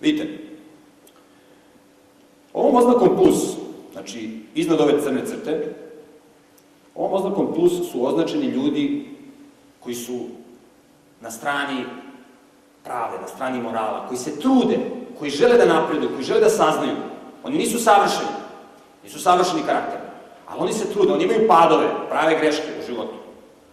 [0.00, 0.38] Vidite,
[2.52, 3.56] ovom oznakom plus,
[3.92, 5.74] znači iznad ove crne crte,
[6.94, 9.08] ovom oznakom plus su označeni ljudi
[9.80, 10.20] koji su
[11.20, 11.84] na strani
[12.86, 14.78] prave, na strani morala, koji se trude,
[15.18, 16.96] koji žele da napreduju, koji žele da saznaju.
[17.44, 18.30] Oni nisu savršeni,
[19.04, 20.00] nisu savršeni karakter,
[20.46, 23.14] ali oni se trude, oni imaju padove, prave greške u životu.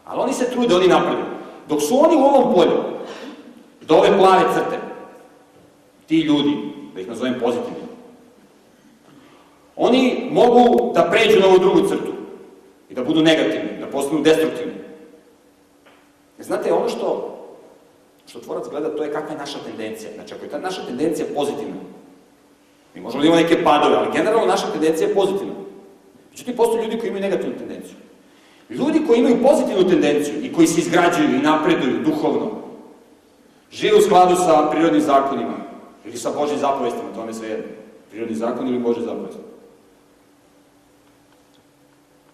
[0.05, 1.25] Ali oni se trude, oni napreduju.
[1.69, 2.83] Dok su oni u ovom polju,
[3.81, 4.79] do ove plave crte,
[6.07, 6.57] ti ljudi,
[6.95, 7.83] da ih nazovem pozitivni,
[9.75, 12.13] oni mogu da pređu na ovu drugu crtu
[12.89, 14.73] i da budu negativni, da postanu destruktivni.
[16.39, 17.32] Znate, ono što,
[18.27, 20.11] što tvorac gleda, to je kakva je naša tendencija.
[20.15, 21.75] Znači, ako je ta naša tendencija pozitivna,
[22.95, 25.53] mi možemo da imamo neke padove, ali generalno naša tendencija je pozitivna.
[26.31, 27.95] Međutim, postoje ljudi koji imaju negativnu tendenciju.
[28.69, 32.51] Ljudi koji imaju pozitivnu tendenciju i koji se izgrađuju i napreduju duhovno,
[33.71, 35.53] žive u skladu sa prirodnim zakonima
[36.05, 37.65] ili sa Božim zapovestima, to je sve jedno.
[38.11, 39.37] Prirodni zakon ili Boži zapovest.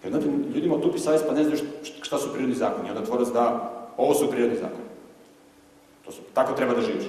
[0.02, 1.60] Kad znate, ljudima otupi savjest pa ne znaju
[2.02, 4.89] šta su prirodni zakoni, onda tvorac da ovo su prirodni zakoni.
[6.10, 7.04] To su, tako treba da živiš.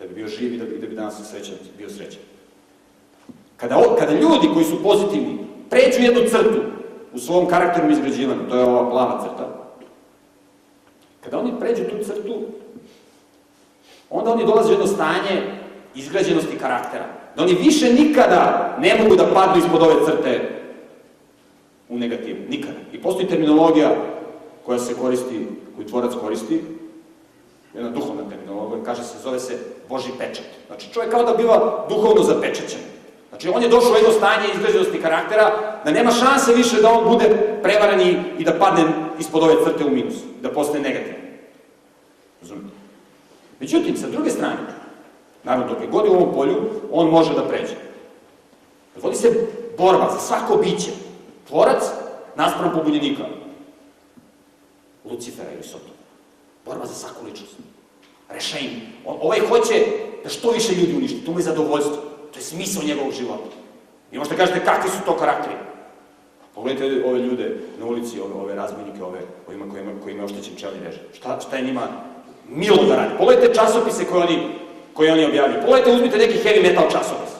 [0.00, 2.20] Da bi bio živ i da bi, da bi danas srećan, bio srećan.
[3.56, 5.38] Kada, kada ljudi koji su pozitivni
[5.70, 6.60] pređu jednu crtu
[7.12, 9.72] u svom karakternom izgrađivanju, to je ova plava crta,
[11.20, 12.42] kada oni pređu tu crtu,
[14.10, 15.58] onda oni dolaze u jedno stanje
[15.94, 17.06] izgrađenosti karaktera.
[17.36, 20.62] Da oni više nikada ne mogu da padnu ispod ove crte
[21.88, 22.38] u negativu.
[22.48, 22.78] Nikada.
[22.92, 23.96] I postoji terminologija
[24.66, 26.60] koja se koristi, koju tvorac koristi,
[27.74, 30.46] jedna duhovna terminologija, kaže se, zove se Boži pečat.
[30.66, 32.80] Znači, čovjek kao da biva duhovno zapečećen.
[33.28, 35.52] Znači, on je došao u jedno stanje izgrađenosti karaktera,
[35.84, 38.00] da nema šanse više da on bude prevaran
[38.38, 38.84] i, da padne
[39.18, 41.20] ispod ove crte u minus, da postane negativan.
[42.42, 42.74] Razumite?
[43.60, 44.56] Međutim, sa druge strane,
[45.44, 47.74] naravno, dok je god u ovom polju, on može da pređe.
[49.02, 49.46] Vodi se
[49.78, 50.90] borba za svako biće.
[51.48, 51.82] Tvorac
[52.36, 53.22] naspram pobunjenika.
[55.04, 55.99] Lucifera ili Sotona.
[56.66, 57.54] Borba za svaku ličnost.
[58.28, 58.80] Rešenje.
[59.04, 59.86] On, ovaj hoće
[60.22, 61.24] da što više ljudi uništi.
[61.24, 61.96] To mu je zadovoljstvo.
[62.32, 63.56] To je smisao njegovog života.
[64.12, 65.56] I možete kažete kakvi su to karakteri.
[66.54, 70.56] Pogledajte ove ljude na ulici, ove, ove razbojnike, ove, ovima koji, ima, koji ima oštećen
[70.56, 71.02] čelni režim.
[71.14, 71.88] Šta, šta je njima
[72.48, 73.14] milo da radi?
[73.18, 74.48] Pogledajte časopise koje oni,
[74.92, 75.60] koje oni objavljaju.
[75.60, 77.30] Pogledajte, uzmite neki heavy metal časopis.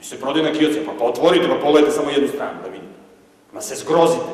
[0.00, 2.92] I se prodaju na kiosima, pa, pa otvorite, pa pogledajte samo jednu stranu da vidite.
[3.52, 4.24] Ma se zgrozite.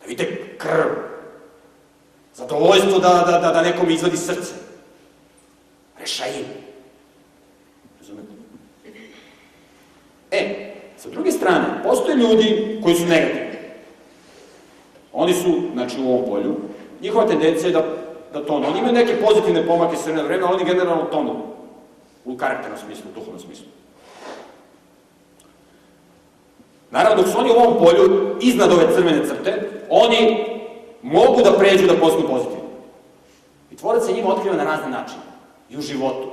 [0.00, 1.08] Da vidite krv.
[2.48, 4.52] Zadovoljstvo da, da, da, da nekom izvadi srce.
[6.00, 6.44] Rešajim.
[8.00, 8.28] Razumete?
[10.30, 13.58] E, sa druge strane, postoje ljudi koji su negativni.
[15.12, 16.56] Oni su, znači, u ovom polju.
[17.00, 17.84] Njihova tendencija je da,
[18.32, 18.68] da tonu.
[18.68, 21.34] Oni imaju neke pozitivne pomake s vremena vremena, ali oni generalno tonu.
[22.24, 23.66] U karakternom smislu, u duhovnom smislu.
[26.90, 30.44] Naravno, dok su oni u ovom polju, iznad ove crvene crte, oni
[31.12, 32.68] mogu da pređu da postanu pozitivni.
[33.70, 35.22] I tvorac se njima otkriva na razne načine.
[35.70, 36.28] I u životu,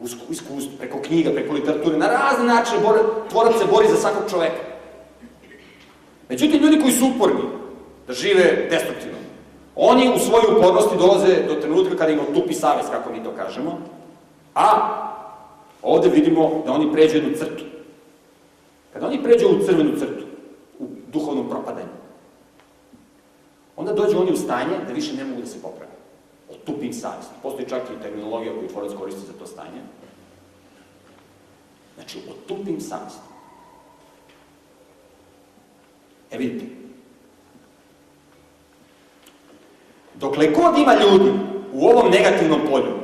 [0.00, 4.30] u iskustvu, preko knjiga, preko literature, na razne načine bore, tvorac se bori za svakog
[4.30, 4.62] čoveka.
[6.28, 7.42] Međutim, ljudi koji su uporni,
[8.06, 9.18] da žive destruktivno,
[9.76, 13.78] oni u svojoj upornosti dolaze do trenutka kada im otupi savest, kako mi to kažemo,
[14.54, 14.66] a
[15.82, 17.64] ovde vidimo da oni pređu jednu crtu.
[18.92, 20.24] Kada oni pređu u crvenu crtu,
[20.78, 21.95] u duhovnom propadanju,
[23.76, 25.92] onda dođu oni u stanje da više ne mogu da se poprave.
[26.50, 27.30] otupim savjest.
[27.42, 29.80] Postoji čak i terminologija koju tvorac koristi za to stanje.
[31.94, 33.18] Znači, otupim savjest.
[36.30, 36.66] E vidite,
[40.14, 41.32] dokle god ima ljudi
[41.72, 42.94] u ovom negativnom polju,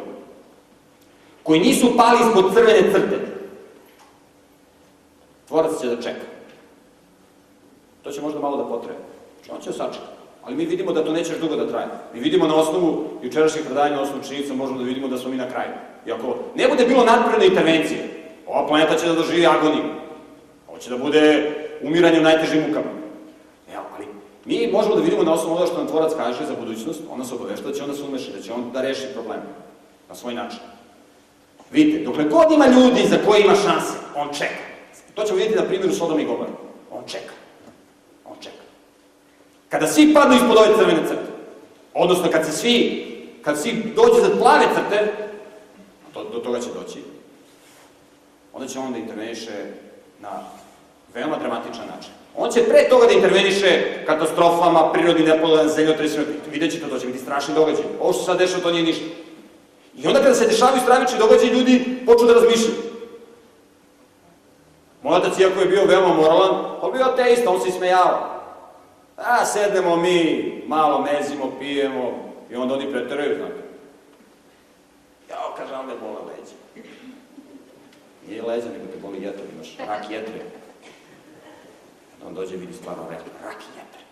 [1.42, 3.18] koji nisu pali ispod crvene crte,
[5.48, 6.26] tvorac će da čeka.
[8.02, 8.98] To će možda malo da potrebe.
[9.36, 10.21] Znači, on će sačeka.
[10.44, 11.86] Ali mi vidimo da to neće dugo da traje.
[12.14, 15.36] Mi vidimo na osnovu jučerašnjih predanja, na osnovu činjenica, možemo da vidimo da smo mi
[15.36, 15.70] na kraju.
[16.06, 18.08] I ako ne bude bilo nadprirodne intervencije,
[18.46, 19.84] ova planeta će da doživi agoniju.
[20.68, 21.50] Ovo će da bude
[21.82, 22.90] umiranje u najtežim mukama.
[23.74, 24.06] Evo, ali
[24.44, 27.34] mi možemo da vidimo na osnovu onoga što nam tvorac kaže za budućnost, ona se
[27.34, 29.40] obavešta da će onda se umeši, da će on da reši problem
[30.08, 30.60] na svoj način.
[31.70, 34.62] Vidite, dokle god ima ljudi za koje ima šanse, on čeka.
[35.14, 36.50] To ćemo vidjeti na primjeru Sodoma i Gomora.
[36.90, 37.41] On čeka.
[39.72, 41.32] Kada svi padnu ispod ove crvene crte,
[41.94, 43.06] odnosno kad se svi,
[43.42, 45.12] kad svi dođe za plave crte,
[46.14, 46.98] to, do toga će doći,
[48.52, 49.52] onda će on da interveniše
[50.20, 50.30] na
[51.14, 52.12] veoma dramatičan način.
[52.36, 57.18] On će pre toga da interveniše katastrofama, prirodnim nepodobama, zemljotresima, vidjet ćete, to će biti
[57.18, 57.84] strašni događaj.
[58.00, 59.04] Ovo što sad dešava, to nije ništa.
[59.96, 62.76] I onda kada se dešavaju stravični događaj, ljudi počnu da razmišljaju.
[65.02, 66.50] Moj otac, iako je bio veoma moralan,
[66.82, 68.31] on bio ateista, on se ismejao.
[69.24, 73.62] A, sednemo mi, malo mezimo, pijemo, i onda oni preteraju, znate.
[75.30, 76.86] Jao, kaže, onda bola leđa.
[78.28, 80.40] Nije leđa, nego te boli jetra, imaš rak jetre.
[82.26, 84.02] On dođe vidi stvarno rak, rak jetre.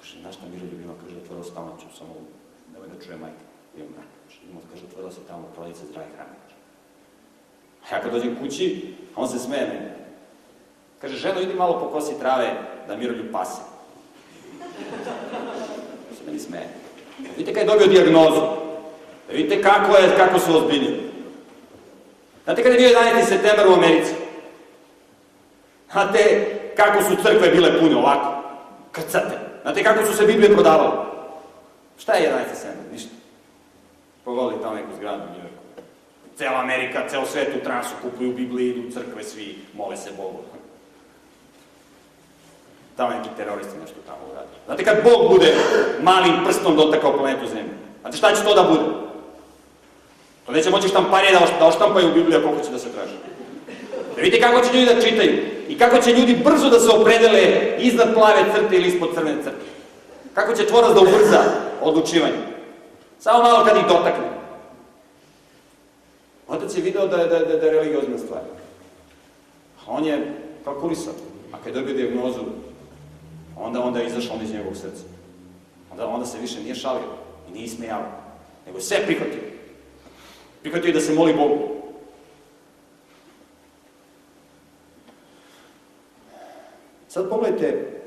[0.00, 2.14] Kaže, znaš šta Miro ljubima, kaže, otvorao stamaću, samo
[2.72, 3.44] nemoj da čuje majka.
[3.76, 4.08] Imam rak.
[4.70, 6.30] Kaže, otvorao se tamo prodice zdrave hrane.
[7.90, 9.97] A ja kad dođem kući, on se meni.
[11.00, 12.54] Kaže, ženo, idi malo po kosi trave
[12.88, 13.60] da Miroljub pase.
[16.18, 16.68] Se meni smeje.
[17.18, 18.40] Vidite kada je dobio diagnozu.
[19.28, 21.00] Da vidite kako, je, kako su ozbiljni.
[22.44, 23.24] Znate kada je bio 11.
[23.28, 24.12] septembar u Americi?
[25.92, 28.42] Znate kako su crkve bile pune ovako?
[28.92, 29.38] Krcate.
[29.62, 30.90] Znate kako su se Biblije prodavale?
[31.98, 32.54] Šta je 11.
[32.54, 32.92] septembar?
[32.92, 33.10] Ništa.
[34.24, 35.62] Pogodi tamo neku zgradu u Njujorku.
[36.36, 40.38] Cela Amerika, ceo svet u transu, kupuju Biblije, idu crkve, svi mole se Bogu.
[42.98, 44.54] Tamo neki teroristi nešto tamo uradi.
[44.66, 45.54] Znate kad Bog bude
[46.02, 47.74] malim prstom dotakao planetu Zemlju?
[48.00, 48.84] Znate šta će to da bude?
[50.46, 53.14] To neće moći štamparije da, da oštampaju Bibliju koliko će da se traži.
[54.16, 55.32] Da vidite kako će ljudi da čitaju
[55.68, 59.64] i kako će ljudi brzo da se opredele iznad plave crte ili ispod crvene crte.
[60.34, 61.42] Kako će tvorac da ubrza
[61.82, 62.42] odlučivanje.
[63.18, 64.28] Samo malo kad ih dotakne.
[66.48, 68.40] Otac je video da je, da, je, da je religiozna stvar.
[69.86, 70.34] A on je
[70.64, 71.12] kalkulisao.
[71.52, 72.40] A kad je dobio diagnozu,
[73.60, 75.02] onda, onda je izašao on iz njegovog srca.
[75.90, 77.12] Onda, onda se više nije šalio
[77.48, 78.04] i nije ismejao,
[78.66, 79.42] nego je sve prihvatio.
[80.60, 81.58] Prihvatio je da se moli Bogu.
[87.08, 87.98] Sad pogledajte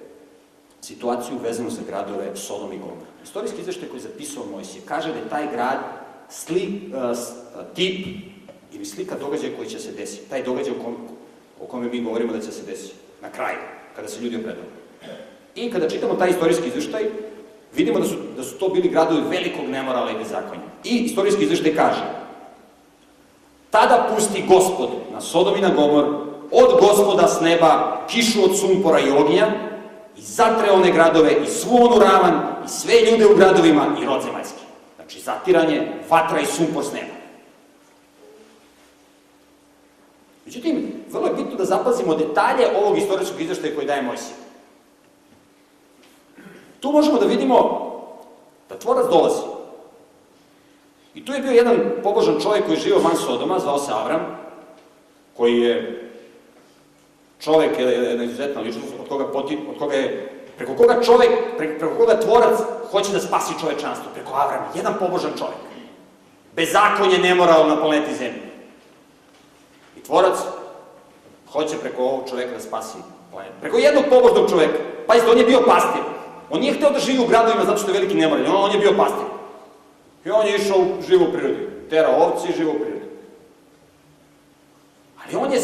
[0.81, 3.07] situaciju vezanu za gradove Sodom i Gomor.
[3.23, 5.79] Istorijski izveštaj koji je zapisao Mojsije kaže da je taj grad
[6.29, 7.17] sli, uh,
[7.75, 8.07] tip
[8.73, 10.29] ili slika događaja koji će se desiti.
[10.29, 10.95] Taj događaj o, kom,
[11.61, 12.95] o kome mi govorimo da će se desiti.
[13.21, 13.57] Na kraju,
[13.95, 14.81] kada se ljudi opredaju.
[15.55, 17.03] I kada čitamo taj istorijski izveštaj,
[17.73, 20.61] vidimo da su, da su to bili gradovi velikog nemorala i bezakonja.
[20.83, 22.21] I istorijski izveštaj kaže
[23.71, 26.05] Tada pusti gospod na Sodom i na Gomor
[26.51, 29.47] od gospoda s neba kišu od sumpora i ognja
[30.17, 34.21] i zatre one gradove i svu onu ravan i sve ljude u gradovima i rod
[34.21, 34.59] zemaljski.
[34.95, 37.13] Znači zatiranje, vatra i sumpor s neba.
[40.45, 44.35] Međutim, vrlo je bitno da zapazimo detalje ovog istorijskog izveštaja koji daje Mojsije.
[46.82, 47.58] Tu možemo da vidimo
[48.70, 49.41] da tvorac dolazi.
[51.15, 54.38] I tu je bio jedan pobožan čovjek koji je živio van Sodoma, zvao se Avram,
[55.38, 56.08] koji je
[57.39, 61.96] čovjek, jedna izuzetna ličnost, od koga, poti, od koga je, preko koga čovjek, preko, preko
[61.98, 62.60] koga tvorac
[62.91, 65.60] hoće da spasi čovečanstvo, preko Avrama, jedan pobožan čovjek.
[66.56, 68.52] Bezakonje nemoralo na planeti Zemlji.
[69.98, 70.38] I tvorac
[71.52, 72.98] hoće preko ovog čoveka da spasi
[73.32, 73.54] planetu.
[73.62, 74.78] Preko jednog pobožnog čoveka.
[75.08, 76.02] Pazite, on je bio pastir.
[76.51, 78.45] On nije hteo da živi u gradovima zato što je veliki nemoral.
[78.45, 79.25] On, on je bio pastir.
[80.25, 81.67] I on je išao u živu prirodi.
[81.89, 83.05] Tera ovci i živu prirodi.
[85.25, 85.59] Ali on je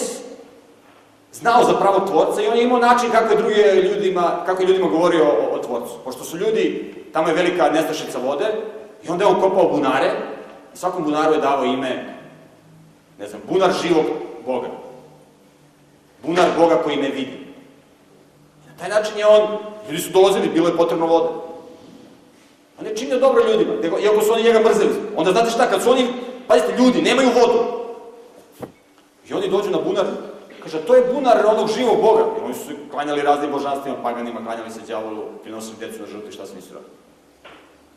[1.33, 4.67] znao za pravo tvorca i on je imao način kako je druge ljudima, kako je
[4.67, 5.93] ljudima govorio o, o tvorcu.
[6.03, 8.45] Pošto su ljudi, tamo je velika nestašica vode,
[9.03, 10.11] i onda je on kopao bunare,
[10.73, 12.17] i svakom bunaru je davo ime,
[13.19, 14.05] ne znam, bunar živog
[14.45, 14.67] Boga.
[16.23, 17.46] Bunar Boga koji ne vidi.
[18.79, 19.57] Taj način je on,
[19.89, 21.29] ljudi su dolazili, bilo je potrebno vode.
[22.79, 24.95] On je činio dobro ljudima, iako su oni njega mrzeli.
[25.15, 26.07] Onda znate šta, kad su oni,
[26.47, 27.77] pazite, ljudi, nemaju vodu.
[29.29, 30.05] I oni dođu na bunar,
[30.63, 32.23] kaže, to je bunar onog živog Boga.
[32.39, 36.45] I oni su klanjali raznim božanstvima, paganima, klanjali se djavolu, prinosili decu na žrtvi, šta
[36.45, 36.91] se nisu radili.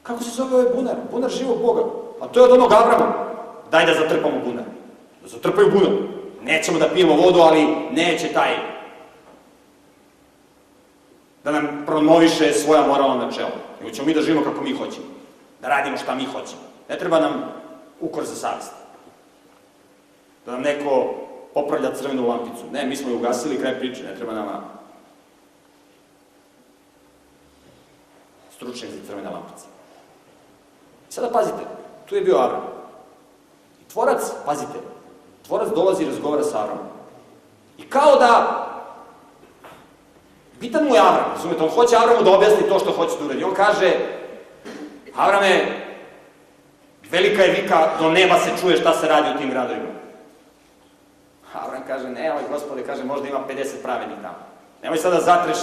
[0.02, 0.96] Kako se zove ovaj bunar?
[1.12, 1.82] Bunar živog Boga.
[2.20, 3.26] A to je od onog Avrama.
[3.70, 4.64] Daj da zatrpamo bunar.
[5.22, 5.92] Da zatrpaju bunar.
[6.42, 8.79] Nećemo da pijemo vodu, ali neće taj
[11.44, 13.50] da nam promoviše svoja moralna načela.
[13.80, 15.06] Nego ćemo mi da živimo kako mi hoćemo.
[15.62, 16.62] Da radimo šta mi hoćemo.
[16.88, 17.52] Ne treba nam
[18.00, 18.72] ukor za savjest.
[20.46, 21.14] Da nam neko
[21.54, 22.64] popravlja crvenu lampicu.
[22.72, 24.62] Ne, mi smo je ugasili, kraj priče, ne treba nama
[28.56, 29.66] stručnjak za crvene lampice.
[31.08, 31.64] Sada pazite,
[32.06, 32.62] tu je bio Avram.
[33.82, 34.78] I tvorac, pazite,
[35.46, 36.86] tvorac dolazi i razgovara sa Avramom.
[37.78, 38.66] I kao da
[40.60, 43.44] Pitan mu je Avram, razumete, on hoće Avramu da objasni to što hoće da uradi.
[43.44, 43.92] On kaže,
[45.16, 45.60] Avrame,
[47.10, 49.90] velika je vika, do neba se čuje šta se radi u tim gradovima.
[51.52, 54.38] Avram kaže, ne, ovaj gospode, kaže, možda ima 50 pravednih tamo.
[54.82, 55.58] Nemoj sada da zatreš.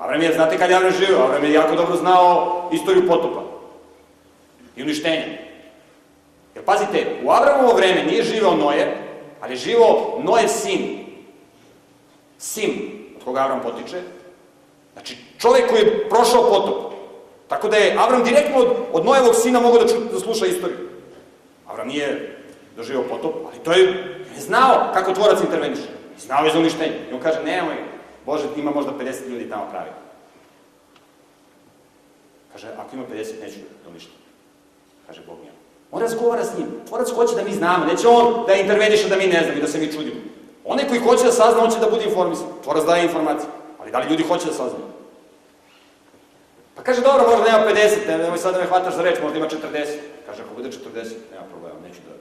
[0.00, 3.42] Avram je, znate kad je Avram živio, Avram je jako dobro znao istoriju potopa
[4.76, 5.24] i uništenja.
[6.54, 8.96] Jer pazite, u Avramovo vreme nije živeo Noje,
[9.40, 11.06] ali je živeo Noje sin.
[12.38, 12.97] Sim,
[13.28, 14.00] koga Avram potiče.
[14.92, 16.92] Znači, čovek koji je prošao potop.
[17.48, 20.78] Tako da je Avram direktno od, od Nojevog sina mogao da, ču, da sluša istoriju.
[21.66, 22.36] Avram nije
[22.76, 23.84] doživao potop, ali to je,
[24.34, 25.88] je znao kako tvorac interveniše.
[26.18, 26.98] Znao je za uništenje.
[27.10, 27.76] I on kaže, nemoj,
[28.26, 29.90] Bože, ima možda 50 ljudi tamo pravi.
[32.52, 34.14] Kaže, ako ima 50, neću da uništim.
[35.06, 35.52] Kaže, Bog nije.
[35.92, 36.66] On razgovara s njim.
[36.88, 37.84] Tvorac hoće da mi znamo.
[37.84, 40.20] Neće on da interveniše da mi ne znamo i da se mi čudimo.
[40.68, 42.46] Onaj koji hoće da sazna, on će da bude informisan.
[42.62, 43.48] Tvorac daje informacije.
[43.80, 44.84] Ali da li ljudi hoće da saznaju?
[46.74, 49.48] Pa kaže, dobro, možda nema 50, nemoj sad da me hvataš za reč, možda ima
[49.48, 49.56] 40.
[50.26, 50.76] Kaže, ako bude 40,
[51.32, 52.14] nema problema, neću da...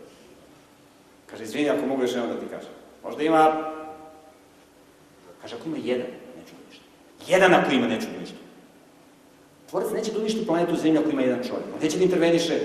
[1.25, 2.71] Kaže, izvini, ako mogu još jedno da ti kažem.
[3.03, 3.71] Možda ima...
[5.41, 6.07] Kaže, ako ima jedan,
[6.37, 6.85] neću da ništa.
[7.27, 8.37] Jedan ako ima, neću da ništa.
[9.69, 11.65] Tvorac neće da uništi planetu Zemlja ako ima jedan čovjek.
[11.75, 12.59] On neće da interveniše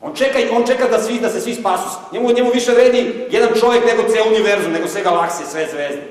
[0.00, 1.98] On čeka, on čeka da, svi, da se svi spasu.
[2.12, 6.02] Njemu, njemu više vredi jedan čovjek nego ceo univerzum, nego sve galaksije, sve zvezde.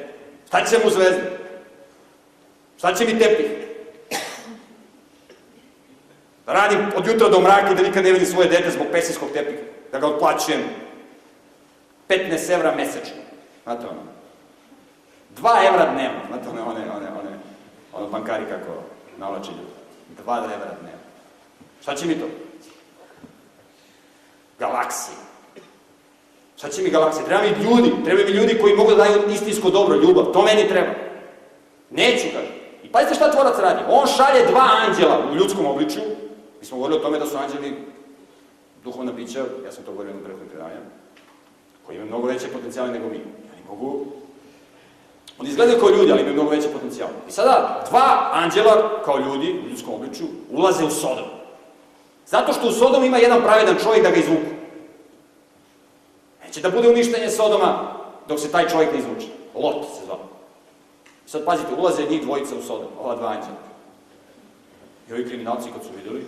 [0.47, 1.21] Šta će mu zvezde?
[2.77, 3.45] Šta će mi tepih?
[6.45, 9.29] Da radim od jutra do mraka i da nikad ne vidim svoje dete zbog pesinskog
[9.33, 9.61] tepiha.
[9.91, 10.61] Da ga otplaćujem
[12.09, 13.21] 15 evra mesečno.
[13.63, 14.01] Znate ono?
[15.41, 16.19] 2 evra dnevno.
[16.27, 17.37] Znate one, one, one, one,
[17.93, 18.83] ono bankari kako
[19.17, 19.73] navlače ljudi.
[20.25, 20.99] 2 evra dnevno.
[21.81, 22.25] Šta će mi to?
[24.59, 25.17] Galaksije.
[26.57, 27.25] Šta će mi galaksije?
[27.25, 30.25] Treba mi ljudi, treba mi ljudi koji mogu da daju istinsko dobro, ljubav.
[30.25, 30.91] To meni treba.
[31.89, 32.51] Neću, kaže.
[32.83, 33.79] I pazite šta tvorac radi.
[33.89, 36.01] On šalje dva anđela u ljudskom obličju.
[36.59, 37.73] Mi smo govorili o tome da su anđeli
[38.83, 40.85] duhovna bića, ja sam to govorio na prethodnim predavanjama,
[41.85, 43.15] koji imaju mnogo veće potencijale nego mi.
[43.15, 44.05] Oni mogu
[45.39, 47.11] Oni izgledaju kao ljudi, ali imaju mnogo veće potencijale.
[47.29, 51.38] I sada, dva anđela, kao ljudi, u ljudskom obličju, ulaze u Sodom.
[52.29, 54.51] Zato što u Sodomu ima jedan pravedan čovjek da ga izvuku.
[56.45, 57.93] Neće da bude uništenje Sodoma
[58.27, 59.27] dok se taj čovjek ne izvuče.
[59.55, 60.23] Lot se zove.
[61.25, 63.57] Sad pazite, ulaze njih dvojica u Sodom, ova dva anđela.
[65.09, 66.25] I ovi kriminalci kad su videli,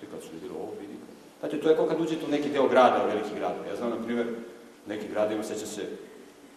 [0.00, 0.94] ti kad su videli ovo, vidi.
[1.40, 3.54] Znate, to je kao kad uđete u neki deo grada, u veliki grad.
[3.70, 4.26] Ja znam, na primjer,
[4.86, 5.82] neki gradima, sećam se,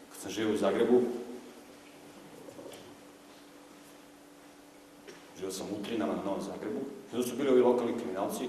[0.10, 1.02] kad sam živio u Zagrebu,
[5.41, 6.80] živio sam u Utrinama na Novom Zagrebu,
[7.12, 8.43] i onda su bili ovi lokalni kriminalci,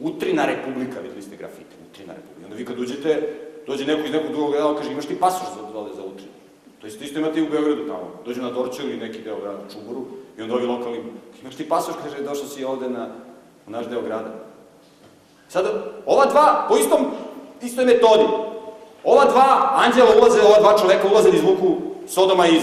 [0.00, 2.44] Utrina republika, videli ste grafite, Utrina republika.
[2.44, 3.28] Onda vi kad uđete,
[3.66, 6.32] dođe neko iz nekog drugog grada, kaže imaš ti pasoš za, za, za Utrinu.
[6.80, 8.10] To isto, isto imate i u Beogradu tamo.
[8.24, 10.04] Dođe na Dorčel ili neki deo grada, Čuboru,
[10.38, 11.02] i onda ovi lokalni,
[11.42, 13.08] imaš ti pasoš, kaže, došao si ovde na,
[13.66, 14.34] u naš deo grada.
[15.48, 15.70] Sada,
[16.06, 17.00] ova dva, po istom,
[17.62, 18.26] istoj metodi,
[19.04, 21.76] ova dva anđela ulaze, ova dva čoveka ulaze da izvuku
[22.08, 22.62] Sodoma iz,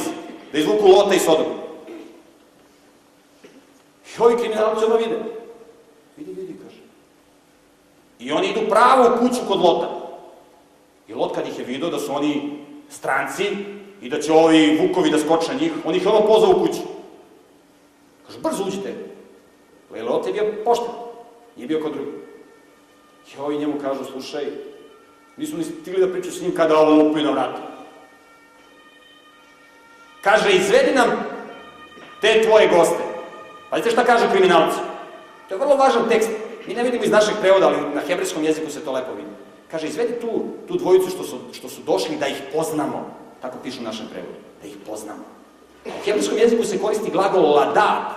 [0.52, 1.59] da izvuku Lota i Sodoma.
[4.20, 5.20] I ovi kriminalci ono vide.
[6.18, 6.82] Vidi, vidi, kaže.
[8.20, 9.90] I oni idu pravo u kuću kod Lota.
[11.08, 12.60] I Lot kad ih je vidio da su oni
[12.90, 13.44] stranci
[14.02, 16.60] i da će ovi vukovi da skoče na njih, on ih je ono pozvao u
[16.60, 16.82] kuću.
[18.28, 18.94] Kaže, brzo uđite.
[19.96, 20.94] Jer Lot je bio pošten.
[21.56, 22.12] Nije bio kod drugi.
[23.36, 24.46] I ovi njemu kažu, slušaj,
[25.38, 27.62] nisu ni stigli da pričaju s njim kada ovo lupaju na vratu.
[30.22, 31.10] Kaže, izvedi nam
[32.22, 33.09] te tvoje goste.
[33.70, 34.78] Pazite šta kažu kriminalci.
[35.48, 36.30] To je vrlo važan tekst.
[36.68, 39.30] Mi ne vidimo iz našeg prevoda, ali na hebrejskom jeziku se to lepo vidi.
[39.72, 43.06] Kaže, izvedi tu, tu dvojicu što su, što su došli da ih poznamo.
[43.42, 44.34] Tako piše u našem prevodu.
[44.62, 45.24] Da ih poznamo.
[45.86, 48.12] U hebrejskom jeziku se koristi glagol ladat,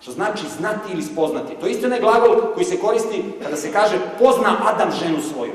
[0.00, 1.56] što znači znati ili spoznati.
[1.60, 5.52] To je isto onaj glagol koji se koristi kada se kaže pozna Adam ženu svoju.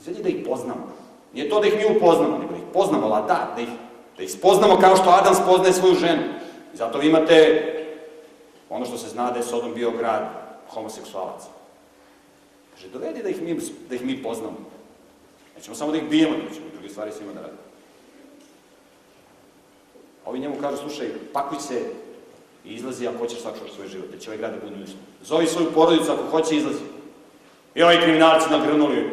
[0.00, 0.92] Znači da ih poznamo.
[1.32, 3.68] Nije to da ih mi upoznamo, nego da ih poznamo, ladat, da ih,
[4.16, 6.22] da ih spoznamo kao što Adam spoznaje svoju ženu.
[6.74, 7.66] I zato vi imate
[8.68, 10.28] ono što se zna da je Sodom bio grad
[10.68, 11.48] homoseksualaca.
[12.74, 13.58] Kaže, dovedi da ih mi,
[13.88, 14.58] da ih mi poznamo.
[15.56, 17.60] Nećemo samo da ih bijemo, da ćemo druge stvari svima da radimo.
[20.24, 21.82] Ovi njemu kažu, slušaj, pakuj se
[22.64, 25.00] i izlazi ako hoćeš sačuvati svoj život, da će ovaj grad da bude uništen.
[25.22, 26.84] Zovi svoju porodicu ako hoće izlazi.
[27.74, 29.10] I ovi kriminalci nagrnuli.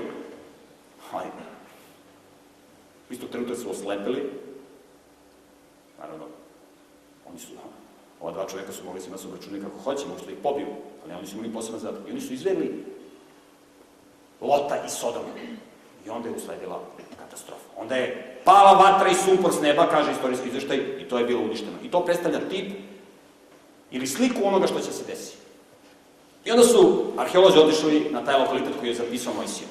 [1.12, 1.32] Hajde.
[3.10, 4.30] Istog trenutka su oslepili.
[6.00, 6.26] Naravno,
[7.30, 7.48] oni su,
[8.22, 10.68] ova dva čoveka su mogli se nas obračunati kako hoće, su da ih pobiju,
[11.04, 12.08] ali oni su imali poseban zadatak.
[12.08, 12.86] I oni su izveli
[14.42, 15.34] Lota i Sodoma.
[16.06, 16.82] I onda je usledila
[17.20, 17.68] katastrofa.
[17.78, 21.42] Onda je pala vatra i sumpor s neba, kaže istorijski izveštaj, i to je bilo
[21.42, 21.78] uništeno.
[21.84, 22.72] I to predstavlja tip
[23.92, 25.38] ili sliku onoga što će se desiti.
[26.46, 29.68] I onda su arheolozi otišli na taj lokalitet koji je zapisao Mojsija.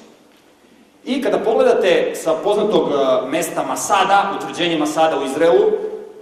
[1.05, 5.71] I kada pogledate sa poznatog e, mesta Masada, utvrđenje Masada u Izraelu,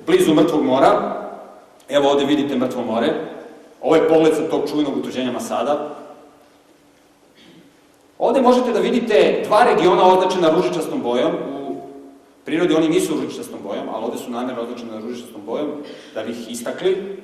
[0.05, 1.24] blizu Mrtvog mora,
[1.89, 3.13] evo ovde vidite Mrtvo more,
[3.81, 5.95] ovo je pogled sa tog čuvenog utvrđenja Masada,
[8.19, 11.31] Ovde možete da vidite dva regiona označena ružičastom bojom.
[11.31, 11.75] U
[12.45, 15.67] prirodi oni nisu ružičastom bojom, ali ovde su namjerno označene ružičastom bojom,
[16.13, 17.17] da bi ih istakli.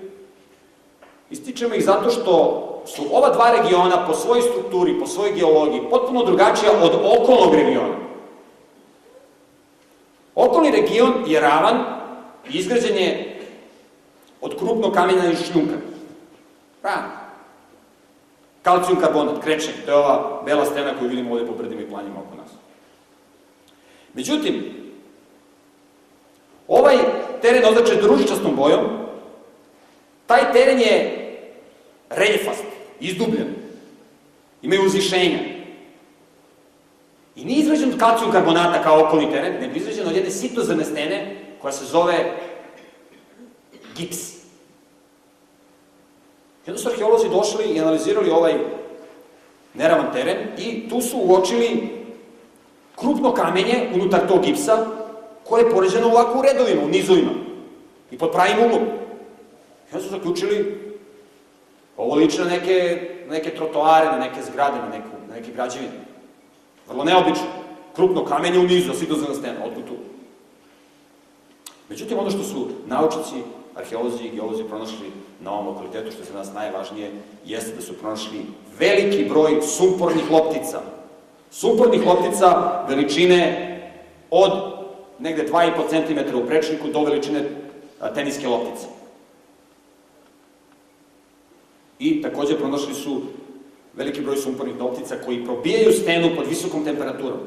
[1.30, 6.24] Ističemo ih zato što su ova dva regiona po svojoj strukturi, po svojoj geologiji, potpuno
[6.24, 7.96] drugačija od okolnog regiona.
[10.36, 11.78] Okolni region je ravan
[12.50, 13.31] izgrađen je
[14.42, 15.76] od krupnog kamenja i šljunka.
[16.84, 17.12] Ravan.
[18.62, 22.20] Kalcijum karbonat, krečenje, to je ova bela stena koju vidimo ovde po brdima i planjima
[22.20, 22.52] oko nas.
[24.14, 24.64] Međutim,
[26.68, 26.98] ovaj
[27.42, 28.86] teren označen družičastom bojom,
[30.26, 31.18] taj teren je
[32.10, 32.66] reljefast,
[33.00, 33.48] izdubljen,
[34.62, 35.40] imaju uzvišenja.
[37.36, 41.36] I nije izrađen od kalcijum karbonata kao okolni teren, nego izrađen od jedne sitozrne stene
[41.62, 42.38] koja se zove
[43.98, 44.32] gips.
[46.68, 48.54] I onda su arheolozi došli i analizirali ovaj
[49.74, 51.90] neravan teren i tu su uočili
[52.96, 54.86] krupno kamenje unutar tog gipsa
[55.44, 57.32] koje je poređeno ovako u redovima, u nizovima
[58.12, 58.84] i pod pravim uglom.
[59.92, 60.82] I onda su zaključili
[61.98, 66.06] ovo liči na neke, neke trotoare, na neke zgrade, na, neku, na neke građevine.
[66.90, 67.46] Vrlo neobično.
[67.96, 69.96] Krupno kamenje u nizu, a sidozana stena, otkud tu.
[71.90, 73.36] Međutim, ono što su naučici
[73.76, 75.12] arheolozi i geolozi pronašli
[75.42, 77.12] na ovom lokalitetu, što je za nas najvažnije,
[77.46, 78.46] jeste da su pronašli
[78.80, 80.82] veliki broj sumpornih loptica.
[81.52, 83.68] Sumpornih loptica veličine
[84.30, 84.52] od
[85.20, 87.44] negde 2,5 cm u prečniku do veličine
[88.14, 88.88] teniske loptice.
[92.00, 93.22] I takođe pronašli su
[93.94, 97.40] veliki broj sumpornih loptica koji probijaju stenu pod visokom temperaturom.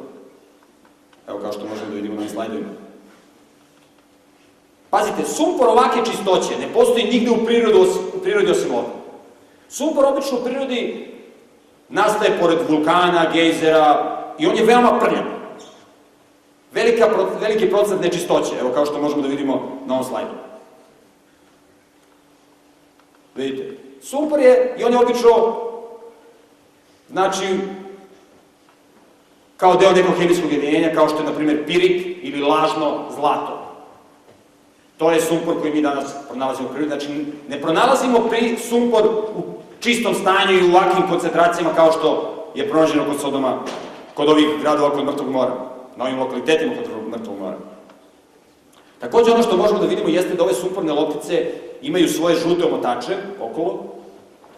[1.28, 2.84] Evo kao što možemo da vidimo na slajdovima.
[4.95, 7.86] Pazite, sumpor ovake čistoće ne postoji nigde u, prirodu,
[8.16, 8.88] u prirodi osim ovde.
[9.68, 11.09] Sumpor obično u prirodi
[11.88, 15.24] nastaje pored vulkana, gejzera i on je veoma prljav.
[16.72, 17.09] Velika,
[17.40, 20.30] veliki procent nečistoće, evo kao što možemo da vidimo na ovom slajdu.
[23.34, 25.57] Vidite, sumpor je, i on je obično,
[27.11, 27.47] znači,
[29.57, 33.63] kao deo nekog hemijskog jedinjenja, kao što je, na primjer, pirit ili lažno zlato.
[34.97, 36.88] To je sumpor koji mi danas pronalazimo u prirodi.
[36.88, 39.03] Znači, ne pronalazimo pri sumpor
[39.36, 39.42] u
[39.80, 43.59] čistom stanju i u ovakvim koncentracijama kao što je pronađeno kod Sodoma,
[44.14, 45.55] kod ovih gradova kod Mrtvog mora,
[45.97, 47.57] na ovim lokalitetima kod Mrtvog mora.
[49.01, 51.47] Takođe, ono što možemo da vidimo jeste da ove sumporne loptice
[51.82, 53.84] imaju svoje žute omotače okolo.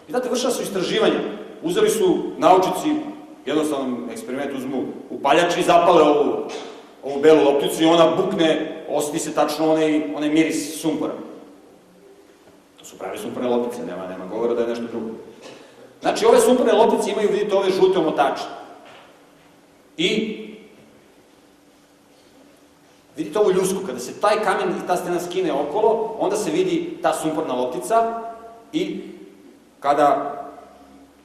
[0.07, 1.19] I znate, vršala su istraživanja.
[1.63, 2.95] Uzeli su naučici,
[3.45, 6.47] jednostavnom eksperiment uzmu upaljač i zapale ovu,
[7.07, 11.13] ovu belu lopticu i ona bukne osjeti se tačno onaj, onaj miris sumpora.
[12.79, 15.09] To su pravi sumporne loptice, nema, nema govora da je nešto drugo.
[16.01, 18.43] Znači, ove sumporne loptice imaju, vidite, ove žute omotače.
[19.97, 20.37] I
[23.15, 26.97] vidite ovu ljusku, kada se taj kamen i ta stena skine okolo, onda se vidi
[27.01, 28.21] ta sumporna loptica
[28.73, 29.01] i
[29.79, 30.33] kada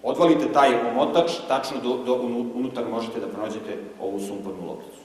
[0.03, 2.15] odvalite taj omotač, tačno do, do,
[2.55, 5.02] unutar možete da pronađete ovu sumpornu lopticu.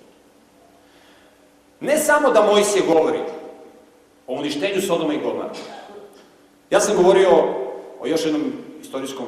[1.79, 3.19] Ne samo da Mojsije govori
[4.27, 5.53] o uništenju Sodoma i Gomara.
[6.69, 7.29] Ja sam govorio
[7.99, 8.51] o još jednom
[8.81, 9.25] istorijskom,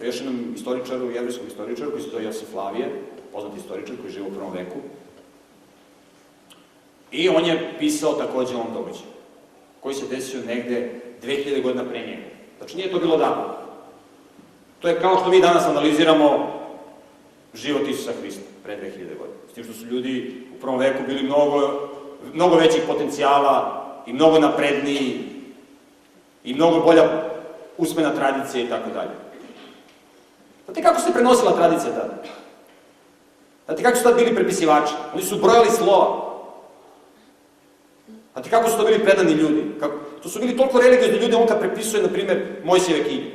[0.00, 3.02] o još jednom istoričaru, jevrijskom istoričaru, koji se zove Josif Flavije,
[3.32, 4.76] poznati istoričar koji žive u prvom veku.
[7.10, 9.10] I on je pisao takođe o ovom događaju,
[9.80, 12.26] koji se desio negde 2000 godina pre njega.
[12.58, 13.44] Znači nije to bilo davno.
[14.80, 16.52] To je kao što mi danas analiziramo
[17.54, 19.38] život Isusa Hrista pre 2000 godina.
[19.50, 21.88] S tim što su ljudi u prvom veku bili mnogo,
[22.32, 25.20] mnogo većih potencijala i mnogo napredniji
[26.44, 27.22] i mnogo bolja
[27.78, 29.10] usmena tradicija i tako dalje.
[30.64, 32.22] Znate kako se prenosila tradicija tada?
[33.66, 34.92] Znate kako su tad bili prepisivači?
[35.14, 36.34] Oni su brojali slova.
[38.32, 39.64] Znate kako su to bili predani ljudi?
[39.80, 43.30] Kako, to su bili toliko religiozni ljudi, on kad prepisuje, na primjer, Mojsijeve knjige.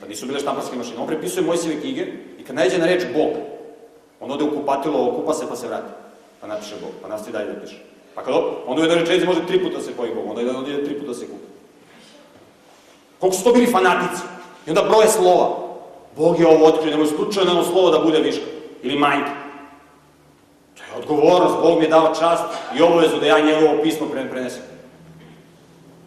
[0.00, 0.98] Pa nisu bile štamparske mašine.
[0.98, 2.06] On prepisuje Mojsijeve knjige
[2.52, 3.30] kad nađe na reč Bog,
[4.20, 5.92] on ode u kupatilo, okupa se pa se vrati.
[6.40, 7.76] Pa napiše Bog, pa nastavi dalje da piše.
[8.14, 8.34] Pa kad
[8.66, 11.08] onda u jednoj rečenici može tri puta da se poji Bog, onda ide tri puta
[11.08, 11.46] da se kupa.
[13.20, 14.22] Koliko su to bili fanatici.
[14.66, 15.48] I onda broje slova.
[16.16, 18.44] Bog je ovo otkrio, nemoj slučajno slovo da bude viška.
[18.82, 19.32] Ili majka.
[20.76, 22.44] To je odgovornost, Bog mi je dao čast
[22.78, 24.62] i obavezu da ja njegovo pismo prenesem.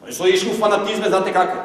[0.03, 1.57] Oni su išli u fanatizme, znate kako?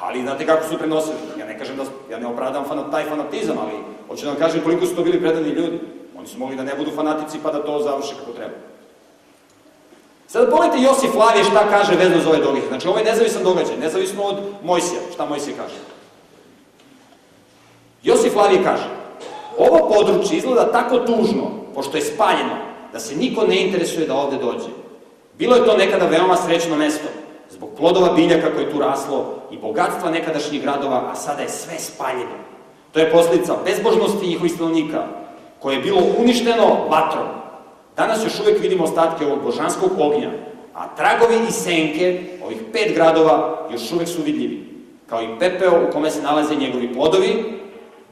[0.00, 1.16] Ali znate kako su prenosili.
[1.58, 3.72] Kažem da, ja ne opravdam fanat, taj fanatizam, ali
[4.08, 5.80] hoću da vam kažem koliko su to bili predani ljudi.
[6.18, 8.54] Oni su mogli da ne budu fanatici pa da to završe kako treba.
[10.26, 12.68] Sada pogledajte Josif Flavije šta kaže vezano za ovaj događaj.
[12.68, 15.00] Znači ovo je nezavisan događaj, nezavisno od Mojsija.
[15.12, 15.74] Šta Mojsije kaže?
[18.02, 18.88] Josif Flavije kaže,
[19.58, 22.56] ovo područje izgleda tako tužno, pošto je spaljeno,
[22.92, 24.68] da se niko ne interesuje da ovde dođe.
[25.38, 27.08] Bilo je to nekada veoma srećno mesto,
[27.58, 32.38] zbog plodova biljaka koje tu raslo i bogatstva nekadašnjih gradova, a sada je sve spaljeno.
[32.92, 35.04] To je posljedica bezbožnosti njihovih stanovnika,
[35.58, 37.26] koje je bilo uništeno vatrom.
[37.96, 40.30] Danas još uvek vidimo ostatke ovog božanskog ognja,
[40.74, 45.92] a tragovi i senke ovih pet gradova još uvek su vidljivi, kao i pepeo u
[45.92, 47.60] kome se nalaze njegovi plodovi,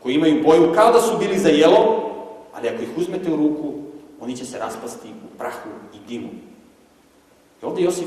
[0.02, 2.10] koji imaju boju kao da su bili za jelo,
[2.54, 3.72] ali ako ih uzmete u ruku,
[4.20, 6.28] oni će se raspasti u prahu i dimu.
[7.62, 8.06] I ovde Josif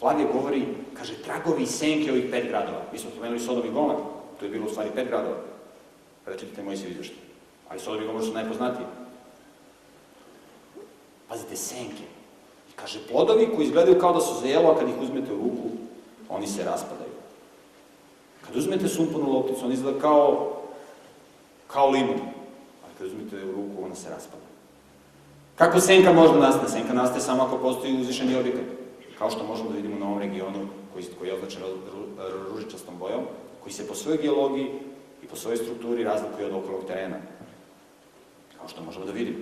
[0.00, 2.82] Flavije govori, kaže, tragovi i senke ovih pet gradova.
[2.92, 3.96] Mi smo spomenuli Sodom i Gomor,
[4.38, 5.36] to je bilo u stvari pet gradova.
[6.24, 7.18] Kada čitate moji se izveštaj.
[7.68, 8.86] Ali Sodom i Gomor su najpoznatiji.
[11.28, 12.02] Pazite, senke.
[12.70, 15.36] I kaže, plodovi koji izgledaju kao da su za jelo, a kad ih uzmete u
[15.36, 15.68] ruku,
[16.28, 17.10] oni se raspadaju.
[18.46, 20.56] Kad uzmete sumpornu lopticu, on izgleda kao,
[21.66, 22.20] kao limun.
[22.84, 24.42] Ali kad uzmete u ruku, ona se raspada.
[25.56, 26.68] Kako senka može da nastane?
[26.68, 28.79] Senka nastaje samo ako postoji uzvišeni objekat.
[29.20, 31.62] Kao što možemo da vidimo na ovom regionu koji, koji je označen
[32.50, 33.20] ružičastom bojom,
[33.62, 34.66] koji se po svojoj geologiji
[35.22, 37.16] i po svojoj strukturi razlikuje od okolog terena.
[38.58, 39.38] Kao što možemo da vidimo.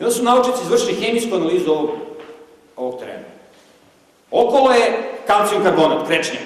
[0.00, 1.90] I onda su naučnici izvršili hemijsku analizu ovog,
[2.76, 3.24] ovog terena.
[4.30, 6.42] Okolo je kalcijum karbonat, krečnjak.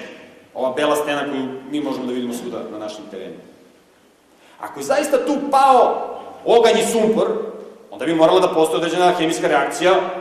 [0.53, 3.35] Ova bela stena koju mi možemo da vidimo svuda na našem terenu.
[4.59, 7.27] Ako je zaista tu pao oganj i sumpor,
[7.89, 10.20] onda bi morala da postoje određena hemijska reakcija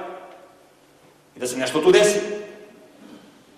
[1.41, 2.21] da se nešto tu desi.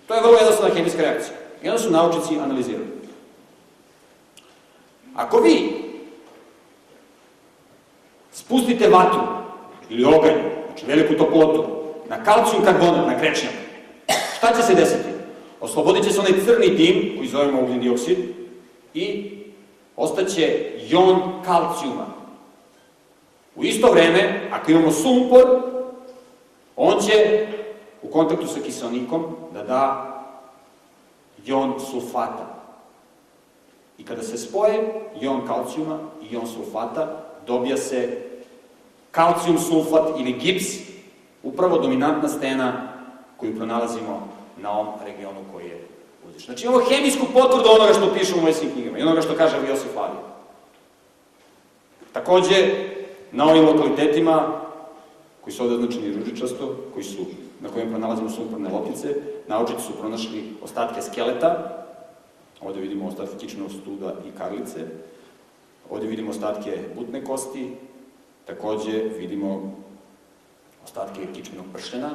[0.07, 1.37] To je vrlo jednostavna hemijska reakcija.
[1.63, 2.85] I onda su naučnici analizirali.
[5.15, 5.83] Ako vi
[8.31, 9.21] spustite vatru
[9.89, 11.65] ili oganj, znači veliku toplotu,
[12.09, 13.53] na kalcijum karbonat, na krečnjak,
[14.37, 15.09] šta će se desiti?
[15.61, 18.17] Oslobodit će se onaj crni dim, koji zovemo ugljen dioksid,
[18.93, 19.31] i
[19.95, 22.05] ostaće jon kalcijuma.
[23.55, 25.45] U isto vreme, ako imamo sumpor,
[26.75, 27.47] on će
[28.13, 30.09] kontaktu sa kiselnikom da da
[31.45, 32.63] jon sulfata.
[33.97, 38.21] I kada se spoje jon kalcijuma i jon sulfata, dobija se
[39.11, 40.65] kalcijum sulfat ili gips,
[41.43, 42.93] upravo dominantna stena
[43.37, 45.87] koju pronalazimo na ovom regionu koji je
[46.29, 46.45] uziš.
[46.45, 49.91] Znači imamo hemijsku potvrdu onoga što piše u mojim knjigama i onoga što kaže Josif
[49.93, 50.19] Flavio.
[52.13, 52.55] Takođe,
[53.31, 54.61] na ovim lokalitetima,
[55.41, 57.25] koji su ovde označeni ružičasto, koji su,
[57.63, 59.15] na kojima pronalazimo sumporne loptice,
[59.47, 61.79] naučici su pronašli ostatke skeleta,
[62.61, 64.79] ovde vidimo ostatke kičnog studa i karlice,
[65.89, 67.71] ovde vidimo ostatke butne kosti,
[68.45, 69.75] takođe vidimo
[70.83, 72.09] ostatke kičmenog pršljena,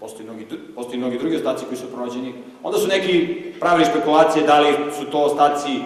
[0.00, 2.34] postoji mnogi, postoji mnogi drugi ostaci koji su pronađeni.
[2.62, 5.80] Onda su neki pravili špekulacije da li su to ostaci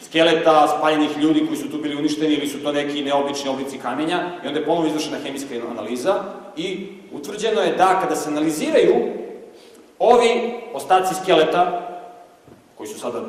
[0.00, 4.30] skeleta, spaljenih ljudi koji su tu bili uništeni ili su to neki neobični oblici kamenja.
[4.44, 6.24] I onda je ponovo izvršena hemijska analiza
[6.56, 8.94] i utvrđeno je da kada se analiziraju
[9.98, 11.90] ovi ostaci skeleta,
[12.74, 13.22] koji su sada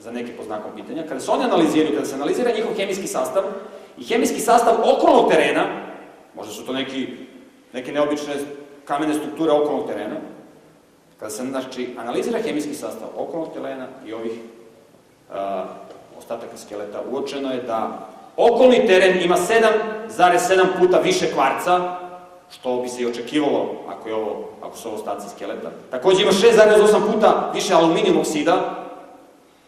[0.00, 3.42] za neke po znakom pitanja, kada se oni analiziraju, kada se analizira njihov hemijski sastav
[3.98, 5.66] i hemijski sastav okolnog terena,
[6.34, 7.08] možda su to neki,
[7.72, 8.34] neke neobične
[8.84, 10.16] kamene strukture okolnog terena,
[11.18, 14.32] kada se znači, analizira hemijski sastav okolnog terena i ovih
[15.32, 15.64] a,
[16.18, 21.96] ostataka skeleta, uočeno je da okolni teren ima 7,7 puta više kvarca
[22.50, 25.70] što bi se i očekivalo ako, je ovo, ako su ovo ostaci skeleta.
[25.90, 28.84] Takođe ima 6,8 puta više aluminijum oksida,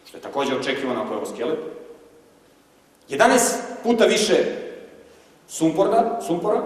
[0.07, 1.59] što je takođe očekivano ako je ovo skelet.
[3.09, 3.39] 11
[3.83, 4.35] puta više
[5.47, 6.61] sumpora, sumpora,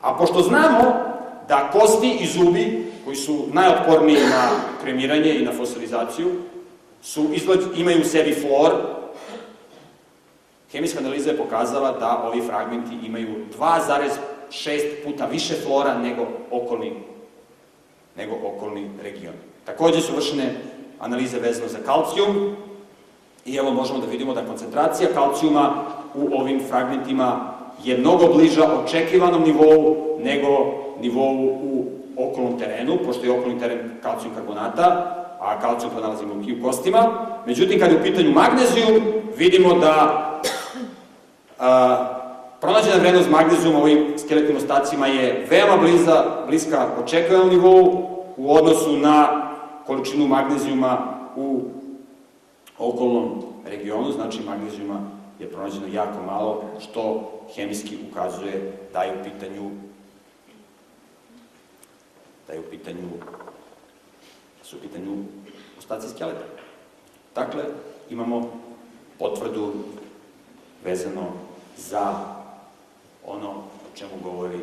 [0.00, 1.10] a pošto znamo
[1.48, 4.50] da kosti i zubi, koji su najotporniji na
[4.82, 6.28] kremiranje i na fosilizaciju,
[7.02, 8.72] su, izgled, imaju u sebi flor,
[10.72, 13.46] hemijska analiza je pokazala da ovi fragmenti imaju
[14.50, 16.92] 2,6 puta više flora nego okolni,
[18.16, 19.34] nego okolni region.
[19.64, 20.54] Takođe su vršene
[21.00, 22.56] analize vezano za kalcijum
[23.46, 25.84] i evo možemo da vidimo da koncentracija kalcijuma
[26.14, 30.48] u ovim fragmentima je mnogo bliža očekivanom nivou nego
[31.00, 31.84] nivou u
[32.16, 37.26] okolnom terenu, pošto je okolni teren kalcijum karbonata, a kalcijum pronalazimo i u kostima.
[37.46, 39.02] Međutim, kad je u pitanju magnezijum,
[39.36, 40.26] vidimo da
[41.58, 42.19] a,
[42.60, 48.96] pronađena vrednost magnezijuma u ovim skeletnim ostacima je veoma bliza, bliska očekivanom nivou u odnosu
[48.96, 49.46] na
[49.86, 51.62] količinu magnezijuma u
[52.78, 55.00] okolnom regionu, znači magnezijuma
[55.38, 59.70] je pronađeno jako malo, što hemijski ukazuje da je u pitanju
[62.46, 63.08] da je u pitanju
[64.58, 65.16] da su u pitanju
[65.78, 66.44] ostaci skeleta.
[67.34, 67.62] Dakle,
[68.10, 68.50] imamo
[69.18, 69.72] potvrdu
[70.84, 71.26] vezano
[71.76, 72.39] za
[73.26, 74.58] ono o čemu govori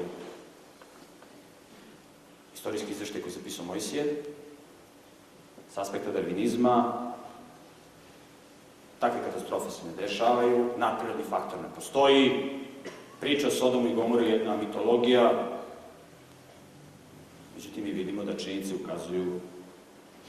[2.53, 4.23] istorijski izveštaj koji je zapisao Mojsije,
[5.73, 7.07] s aspekta darvinizma,
[8.99, 12.31] takve katastrofe se ne dešavaju, naprirodni faktor ne postoji,
[13.19, 15.31] priča o Sodomu i Gomoru je jedna mitologija,
[17.55, 19.39] međutim mi vidimo da činjenice ukazuju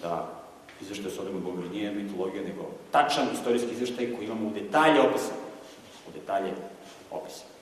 [0.02, 0.38] da
[0.80, 5.00] izveštaj o Sodomu i Gomoru nije mitologija, nego tačan istorijski izveštaj koji imamo u detalje
[5.00, 5.36] opisan.
[6.08, 6.52] U detalje
[7.10, 7.57] opisan.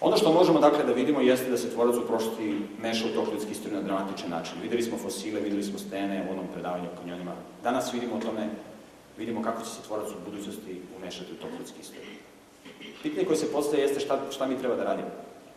[0.00, 3.32] Ono što možemo dakle da vidimo jeste da se tvorac u prošlosti meša u tok
[3.32, 4.54] ljudske istorije na dramatičan način.
[4.62, 7.32] Videli smo fosile, videli smo stene u onom predavanju o kanjonima.
[7.62, 8.48] Danas vidimo o tome,
[9.18, 12.16] vidimo kako će se tvorac u budućnosti umešati u tok ljudske istorije.
[13.02, 15.08] Pitanje koje se postaje jeste šta, šta mi treba da radimo.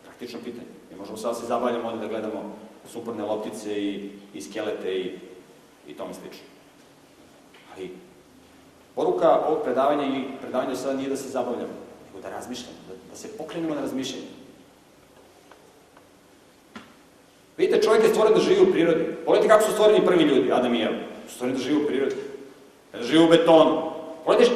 [0.04, 0.66] Praktično pitanje.
[0.90, 2.56] Mi možemo sada da se zabavljamo ovde da gledamo
[2.92, 5.18] suporne loptice i, i skelete i,
[5.88, 6.44] i tome slično.
[7.74, 7.90] Ali,
[8.94, 11.74] poruka ovog predavanja i predavanja sada nije da se zabavljamo,
[12.06, 14.33] nego da razmišljamo, da, da se pokrenemo na razmišljanje.
[17.56, 19.04] Vidite, čovjek je stvoren da živi u prirodi.
[19.24, 20.96] Pogledajte kako su stvoreni prvi ljudi, Adam i Eva.
[21.28, 22.14] Su stvoreni da živi u prirodi.
[22.92, 23.90] Da živi u betonu.
[24.24, 24.52] Pogledajte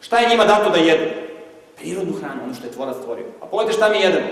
[0.00, 1.04] šta je njima dato da jedu.
[1.76, 3.24] Prirodnu hranu, ono što je tvorac stvorio.
[3.40, 4.26] A pogledajte šta mi jedemo.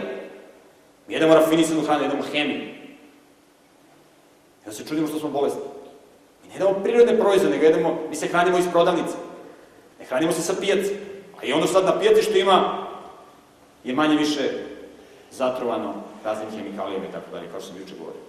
[1.08, 2.60] Mi jedemo rafinisanu hranu, jedemo hemiju.
[4.66, 5.60] Da se čudimo što smo bolesni.
[6.42, 9.14] Mi ne jedemo prirodne proizvode, nego jedemo, mi se hranimo iz prodavnice.
[9.98, 10.90] Ne hranimo se sa pijace.
[11.42, 12.86] A i ono sad na pijaci što ima
[13.84, 14.50] je manje više
[15.30, 15.94] zatrovano
[16.24, 18.22] raznim hemikalijama i tako dalje, kao što sam juče govorio.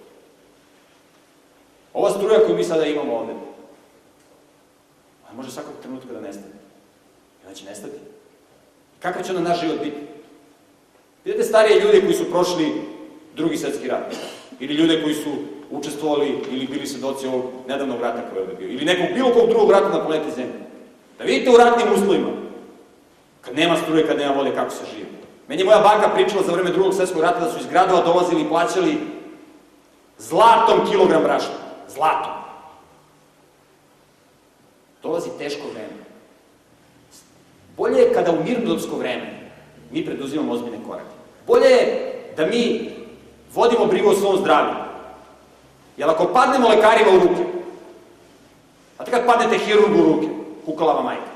[1.94, 3.34] Ova struja koju mi sada imamo ovde,
[5.24, 6.54] ona može svakog trenutka da nestane.
[7.44, 7.98] I ona će nestati.
[9.00, 9.98] Kakav će onda naš život biti?
[11.26, 12.82] Vidite starije ljude koji su prošli
[13.36, 14.16] drugi svetski rat,
[14.60, 15.30] ili ljude koji su
[15.72, 19.72] učestvovali ili bili svedoci ovog nedavnog rata koji je bio, ili nekog bilo kog drugog
[19.72, 20.54] rata na planeti Zemlji.
[21.18, 22.30] Da vidite u ratnim uslovima,
[23.42, 25.21] kad nema struje, kad nema vode, kako se živi.
[25.48, 28.42] Meni je moja baka pričala za vreme drugog svetskog rata da su iz gradova dolazili
[28.42, 28.98] i plaćali
[30.18, 31.56] zlatom kilogram brašna.
[31.88, 32.32] Zlatom.
[35.04, 36.02] Dolazi teško vreme.
[37.78, 39.52] Bolje je kada u mirnodopsko vreme
[39.92, 41.16] mi preduzimamo ozbiljne korake.
[41.48, 42.90] Bolje je da mi
[43.54, 44.74] vodimo brigu o svom zdravlju.
[45.98, 47.44] Jer ako padnemo lekarima u ruke,
[48.98, 50.28] a kad padnete hirurgu u ruke,
[50.66, 51.32] kukalava majka,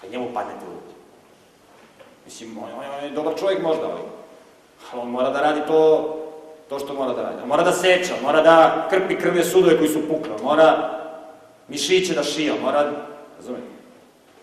[0.00, 0.83] kad njemu padnete u ruke.
[2.24, 4.00] Mislim, on, on, on je dobar čovjek možda, ali,
[4.92, 6.14] ali on mora da radi to,
[6.68, 7.42] to što mora da radi.
[7.42, 11.00] On mora da seća, mora da krpi krvne sudove koji su pukle, mora
[11.68, 12.92] mišiće da šija, mora,
[13.36, 13.66] razumete?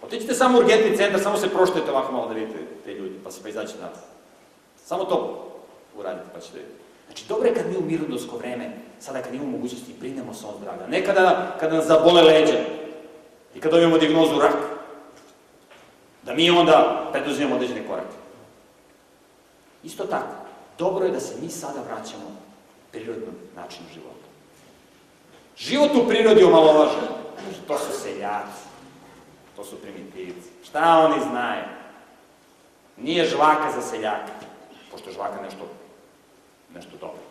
[0.01, 3.31] Otićete samo u urgentni centar, samo se proštajte ovako malo da vidite te ljudi, pa
[3.31, 3.89] se pa izaći na
[4.85, 5.47] Samo to
[5.97, 6.81] uradite, pa ćete vidjeti.
[7.05, 10.57] Znači, dobro je kad mi u mirnodolsko vreme, sada kad imamo mogućnosti, brinemo se o
[10.61, 10.87] zdravlju.
[10.87, 12.57] Ne kada, kada nas zabole leđa
[13.55, 14.55] i kad dobijemo diagnozu rak,
[16.23, 18.15] da mi onda preduzimamo određene korake.
[19.83, 20.35] Isto tako,
[20.77, 22.37] dobro je da se mi sada vraćamo
[22.91, 24.27] prirodnom načinu života.
[25.57, 27.07] Život u prirodi omalovažen.
[27.67, 28.63] To su seljaci,
[29.55, 30.49] to su primitivci.
[30.63, 31.63] Šta oni znaju?
[32.97, 34.31] Nije žvaka za seljaka,
[34.91, 35.67] pošto žvaka nešto,
[36.75, 37.21] nešto dobro.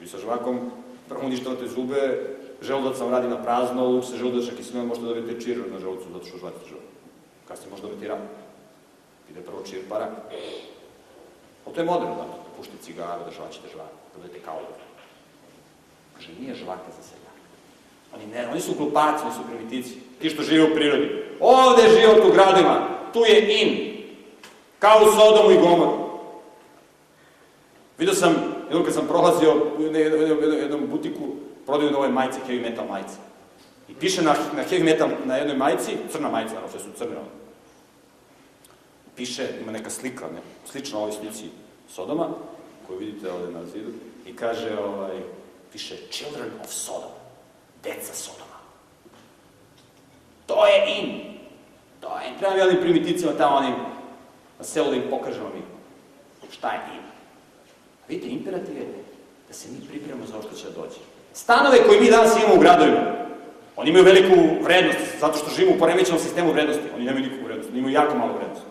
[0.00, 0.70] Vi sa žvakom
[1.08, 5.40] prvo uništavate zube, želudac vam radi na prazno, uče se želudačna kiselina, možete da dobijete
[5.40, 6.97] čir na želucu, zato što žvate želudac.
[7.48, 8.18] Kasnije možete dobiti rak.
[9.30, 10.10] Ide prvo čir pa rak.
[11.66, 12.24] O to je moderno, da.
[12.56, 14.60] pušti cigaru, da žvaćete žvaku, da budete kao
[16.16, 17.42] Kaže, nije žvaka za seljaka.
[18.14, 19.94] Oni, ne, oni su glupaci, oni su primitici.
[20.20, 21.24] Ti što žive u prirodi.
[21.40, 23.98] Ovde je život u gradima, tu je in.
[24.78, 26.08] Kao u Sodomu i Gomoru.
[27.98, 28.34] Vidio sam,
[28.64, 31.28] jednom kad sam prolazio u jednom butiku,
[31.66, 33.27] prodaju nove majice, heavy metal majice.
[33.88, 37.16] I piše na, na heavy metal na jednoj majici, crna majica, naravno, sve su crne.
[39.16, 41.44] Piše, ima neka slika, ne, slična ovoj slici
[41.88, 42.28] Sodoma,
[42.86, 43.90] koju vidite ovde na zidu,
[44.26, 45.20] i kaže, ovaj,
[45.72, 47.10] piše Children of Sodom,
[47.82, 48.58] deca Sodoma.
[50.46, 51.38] To je in.
[52.00, 53.74] To je, treba mi onim primiticima tamo, onim,
[54.58, 55.62] na selu da im pokažemo mi
[56.52, 57.02] šta je in.
[58.08, 58.86] Vidite, imperativ je
[59.48, 61.00] da se mi pripremamo za ovo što će da dođe.
[61.32, 63.17] Stanove koje mi danas imamo u gradovima,
[63.78, 66.82] oni imaju veliku vrednost, zato što živimo u poremećenom sistemu vrednosti.
[66.94, 68.66] Oni nemaju nikakvu vrednost, oni imaju jako malo vrednost.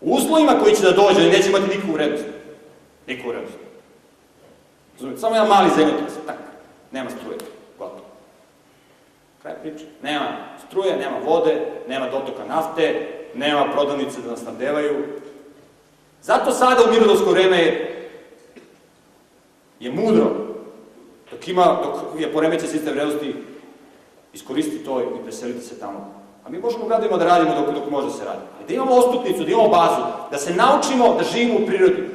[0.00, 2.24] U uslovima koji će da dođe, oni neće imati nikakvu vrednost.
[3.06, 3.58] Nikakvu vrednost.
[4.94, 6.36] Razumite, samo jedan mali zemljotres, tak,
[6.92, 7.38] nema struje,
[7.78, 8.04] gotovo.
[9.42, 9.84] Kraj priče.
[10.02, 10.36] Nema
[10.68, 15.04] struje, nema vode, nema dotoka nafte, nema prodavnice da nas snabdevaju,
[16.22, 18.08] Zato sada u mirodovsko vreme je,
[19.80, 20.39] je mudro,
[21.40, 23.34] dok, ima, dok je poremeće sistem vrednosti,
[24.32, 26.14] iskoristi to i preseliti se tamo.
[26.46, 28.40] A mi možemo gradovima da radimo dok, dok može da se radi.
[28.68, 32.08] Da imamo ostupnicu, da imamo bazu, da se naučimo da živimo u prirodi,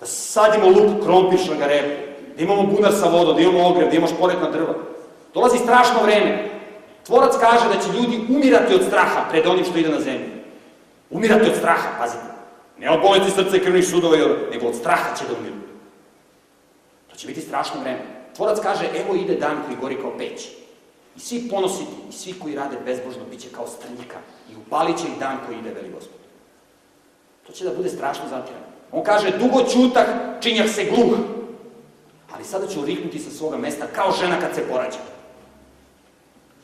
[0.00, 4.14] da sadimo luk, krompir, šlagarepu, da imamo bunar sa vodom, da imamo ogrev, da imamo
[4.14, 4.74] šporetna drva.
[5.34, 6.48] Dolazi strašno vreme.
[7.06, 10.30] Tvorac kaže da će ljudi umirati od straha pred onim što ide na zemlju.
[11.10, 12.32] Umirati od straha, pazite.
[12.78, 14.16] Ne od bolesti srca i krvnih sudova,
[14.52, 15.56] nego od straha će da umiru.
[17.10, 18.11] To će biti strašno vreme.
[18.36, 20.48] Tvorac kaže, evo ide dan koji gori kao peć.
[21.16, 24.18] I svi ponositi, i svi koji rade bezbožno, bit će kao strnjika.
[24.52, 26.20] I upalit će ih dan koji ide, veli gospod.
[27.46, 28.66] To će da bude strašno zatirano.
[28.92, 30.06] On kaže, dugo čutah,
[30.40, 31.18] činjah se gluh.
[32.34, 34.98] Ali sada ću riknuti sa svoga mesta kao žena kad se porađa.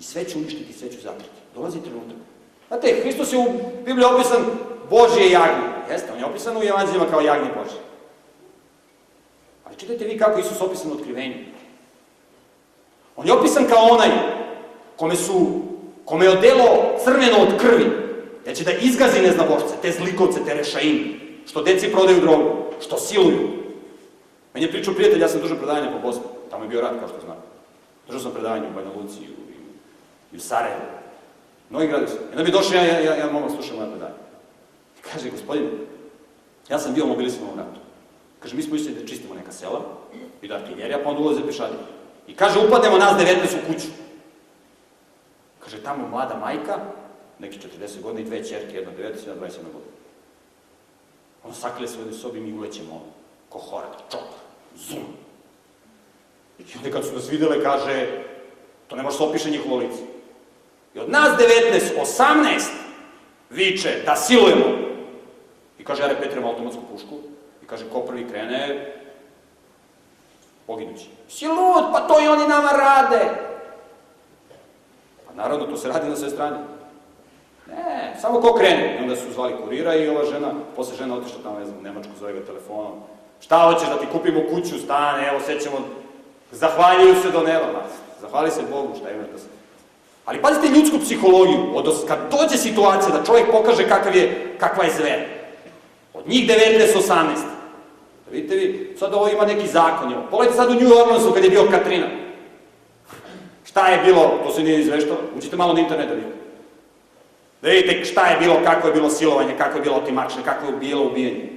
[0.00, 1.38] I sve ću uništiti, sve ću zatriti.
[1.54, 2.16] Dolazi trenutak.
[2.68, 3.52] Znate, Hristos je u
[3.84, 4.44] Bibliji opisan
[4.90, 5.68] Božje jagnje.
[5.90, 7.80] Jeste, on je opisan u evanđeljima kao jagnje Božje.
[9.64, 11.34] Ali čitajte vi kako Isus opisan u otkrivenju.
[13.18, 14.08] On je opisan kao onaj
[14.96, 15.60] kome su,
[16.04, 16.66] kome je odelo
[17.04, 17.86] crveno od krvi,
[18.44, 21.14] da će da izgazi neznabošce, te zlikovce, te rešaine,
[21.46, 23.48] što deci prodaju drogu, što siluju.
[24.54, 27.08] Meni je pričao prijatelj, ja sam držao predavanje po Bosni, tamo je bio rat, kao
[27.08, 27.40] što znate.
[28.06, 29.36] Držao sam predavanje u Banja Luci i u,
[30.32, 30.80] i u Sarajevu.
[31.70, 32.16] Mnogi gradi su.
[32.28, 34.14] Jedna bi došao, ja, ja, ja, ja mogu slušati moje predanje.
[35.12, 35.70] Kaže, gospodin,
[36.68, 37.80] ja sam bio mobilisan u ratu.
[38.40, 39.80] Kaže, mi smo mislili da čistimo neka sela
[40.42, 41.97] i da artiljerija, pa onda ulaze pešadje.
[42.28, 43.88] I kaže, upadnemo nas 19 u kuću.
[45.60, 46.78] Kaže, tamo mlada majka,
[47.38, 49.96] neki 40 godina i dve čerke, jedna 19 i jedna 27 godina.
[51.44, 53.06] On sakrije se u sobi i mi ulećemo
[53.48, 54.28] ko horak, čop,
[54.76, 55.04] zum.
[56.58, 58.06] I onda kad su nas videle, kaže,
[58.88, 60.02] to ne može se opiše njihovo lice.
[60.94, 61.80] I od nas 19,
[62.18, 62.62] 18
[63.50, 64.88] viče da silujemo
[65.78, 67.18] I kaže, ja repetiramo automatsku pušku
[67.62, 68.92] i kaže, ko prvi krene,
[70.68, 71.08] poginući.
[71.28, 73.24] Si lud, pa to i oni nama rade.
[75.26, 76.56] Pa naravno, to se radi na sve strane.
[77.66, 78.96] Ne, samo ko krene.
[78.96, 81.82] I onda su zvali kurira i ova žena, posle žena otišla tamo, ne znam, u
[81.82, 82.92] Nemačku, zove ga telefonom.
[83.40, 85.76] Šta hoćeš da ti kupimo kuću, stan, evo, sećemo,
[86.52, 87.82] zahvaljuju se do neba, ma,
[88.20, 89.46] zahvali se Bogu, šta imaš da se...
[90.24, 94.92] Ali pazite ljudsku psihologiju, od, kad dođe situacija da čovjek pokaže kakav je, kakva je
[94.92, 95.20] zver,
[96.14, 97.57] Od njih 19, 18.
[98.32, 100.14] Vidite vi, sad ovo ima neki zakon.
[100.30, 102.06] Pogledajte sad u New Orleansu kad je bio Katrina.
[103.64, 106.38] Šta je bilo, to se nije izveštao, uđite malo na internet da vidite.
[107.62, 110.72] Da vidite šta je bilo, kako je bilo silovanje, kako je bilo otimačne, kako je
[110.72, 111.48] bilo ubijanje.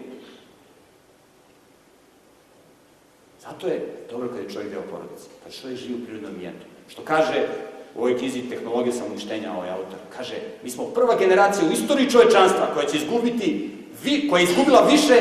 [3.42, 6.66] Zato je dobro kad je čovjek deo porodice, kad čovjek živi u prirodnom ambijentu.
[6.88, 7.48] Što kaže
[7.96, 12.68] u ovoj knjizi Tehnologije samouništenja ovaj autor, kaže, mi smo prva generacija u istoriji čovečanstva
[12.74, 13.72] koja će izgubiti
[14.04, 15.16] vi, koja je izgubila više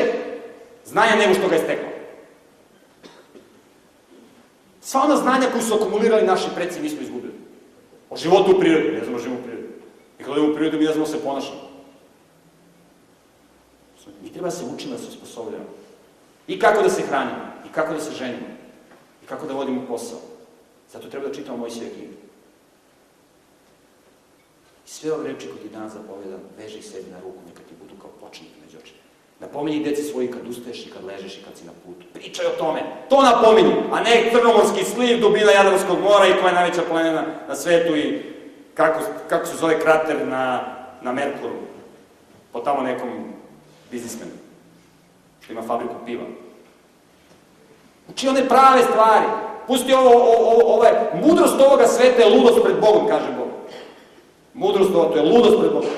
[0.91, 1.89] znanja nego što ga je stekla.
[4.81, 7.33] Sva ona znanja koju su akumulirali naši preci mi smo izgubili.
[8.09, 9.67] O životu u prirodi, ne znamo da živimo u prirodi.
[10.19, 11.71] I kada u prirodi mi ne znamo da se ponašamo.
[14.23, 15.65] Mi treba da se učimo da se osposobljamo.
[16.47, 18.47] I kako da se hranimo, i kako da se ženimo,
[19.23, 20.19] i kako da vodimo posao.
[20.91, 22.13] Zato treba da čitamo sve knjige.
[24.85, 27.75] I sve ove reči koje ti danas zapovedam, veži ih sebi na ruku, neka ti
[27.81, 28.60] budu kao očima.
[29.41, 32.05] Napominji deci svoji kad ustaješ i kad ležeš i kad si na putu.
[32.13, 32.81] Pričaj o tome.
[33.09, 37.55] To napominji, a ne crnomorski sliv dubina Jadranskog mora i koja je najveća planina na
[37.55, 38.21] svetu i
[38.73, 40.61] kako, kako se zove krater na,
[41.01, 41.53] na Merkuru.
[42.51, 43.09] Po tamo nekom
[43.91, 44.31] biznismenu.
[45.43, 46.23] što ima fabriku piva.
[48.09, 49.25] Uči one prave stvari.
[49.67, 53.47] Pusti ovo, ovo, ovo, mudrost ovoga sveta je ludost pred Bogom, kaže Bog.
[54.53, 55.89] Mudrost ovo, to je ludost pred Bogom.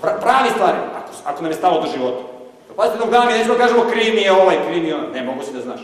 [0.00, 2.29] Pravi stvari, ako, ako nam je stalo do života.
[2.80, 5.10] Pazite, jednog dana mi nećemo da kažemo kriv mi je ovaj, kriv mi je onaj.
[5.10, 5.80] Ne, mogu si da znaš.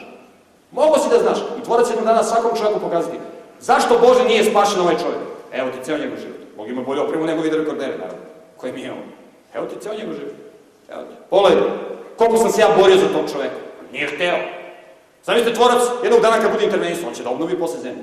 [0.71, 1.39] Mogu si da znaš.
[1.59, 3.19] I tvorac jednog dana svakom čovjeku pokazati.
[3.61, 5.21] Zašto Bože nije spašen ovaj čovjek?
[5.53, 6.41] Evo ti ceo njegov život.
[6.57, 8.23] Bog ima bolju opremu nego video rekordere, naravno.
[8.57, 9.07] Koji mi je on.
[9.55, 10.35] Evo ti ceo njegov život.
[10.89, 11.15] Evo ti.
[11.31, 11.63] Pogledaj,
[12.17, 13.61] koliko sam se ja borio za tog čoveka.
[13.93, 14.39] Nije hteo.
[15.25, 18.03] Zamislite tvorac jednog dana kad bude intervenisao, on će da obnovi posle zemlje.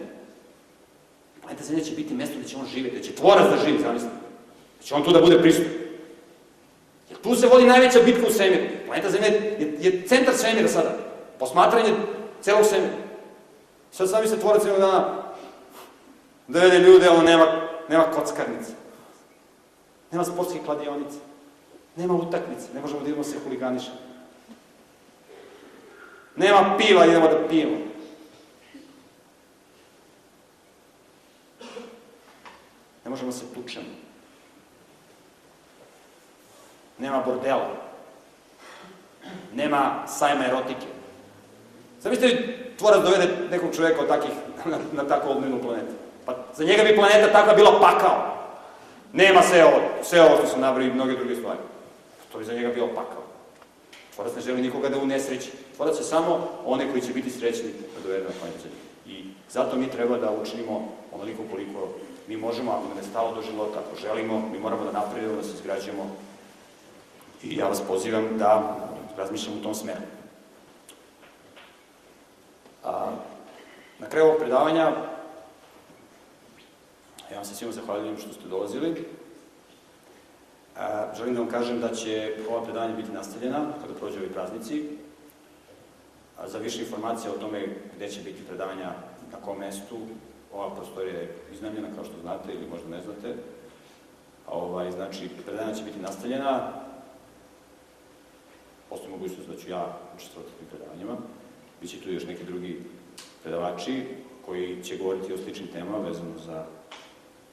[1.41, 4.15] Planeta Zemlja će biti mesto gde će on živjeti, gde će tvorac da živi, zamislite.
[4.79, 5.71] Da će on tu da bude prisutan.
[7.09, 8.63] Jer tu se vodi najveća bitka u svemiru.
[8.93, 10.97] Planeta Zemlja je, je centar svemira sada.
[11.39, 11.93] Posmatranje
[12.41, 12.93] celog svemira.
[13.91, 15.23] Sad sami se tvorac jednog dana
[16.47, 17.45] dovede ljude, ono nema,
[17.89, 18.71] nema kockarnice.
[20.11, 21.17] Nema sportske kladionice.
[21.95, 23.97] Nema utakmice, ne možemo da idemo se huliganišemo.
[26.35, 27.77] Nema piva, idemo da pijemo.
[33.05, 33.85] Ne možemo da se tučemo.
[36.97, 37.82] Nema bordela.
[39.53, 40.87] Nema sajma erotike.
[42.01, 44.31] Zamislite, tvorac dovede nekog čoveka od takih,
[44.97, 45.93] na, tako odmenu planetu.
[46.25, 48.33] Pa za njega bi planeta takva bila pakao.
[49.13, 51.59] Nema sve ovo, sve ovo što sam nabrao i mnoge druge stvari.
[52.31, 53.23] To bi za njega bio pakao.
[54.15, 55.51] Tvorac ne želi nikoga da unesreći.
[55.75, 58.67] Tvorac je samo one koji će biti srećni da dovede na planetu
[59.07, 61.87] I zato mi treba da učinimo onoliko koliko
[62.27, 65.43] mi možemo, ako nam je stalo do života, ako želimo, mi moramo da napredimo, da
[65.43, 66.15] se izgrađujemo.
[67.43, 68.77] I ja vas pozivam da
[69.17, 70.01] razmišljamo u tom smeru.
[72.83, 73.11] A,
[73.99, 74.91] na kraju ovog predavanja
[77.31, 79.05] ja vam se svima zahvaljujem što ste dolazili.
[80.77, 84.89] A, želim da vam kažem da će ova predavanja biti nastavljena kada prođe ovi praznici.
[86.37, 88.91] A, za više informacije o tome gde će biti predavanja,
[89.31, 89.97] na kom mestu,
[90.53, 93.35] ova prostorija je iznajmljena, kao što znate ili možda ne znate.
[94.47, 96.82] A, ovaj, znači, predavanja će biti nastavljena.
[98.93, 101.17] Postoji mogućnost da ću ja učestvovati u predavanjima.
[101.81, 102.81] Biće tu još neki drugi
[103.43, 104.03] predavači
[104.45, 106.65] koji će govoriti o sličnim temama vezano za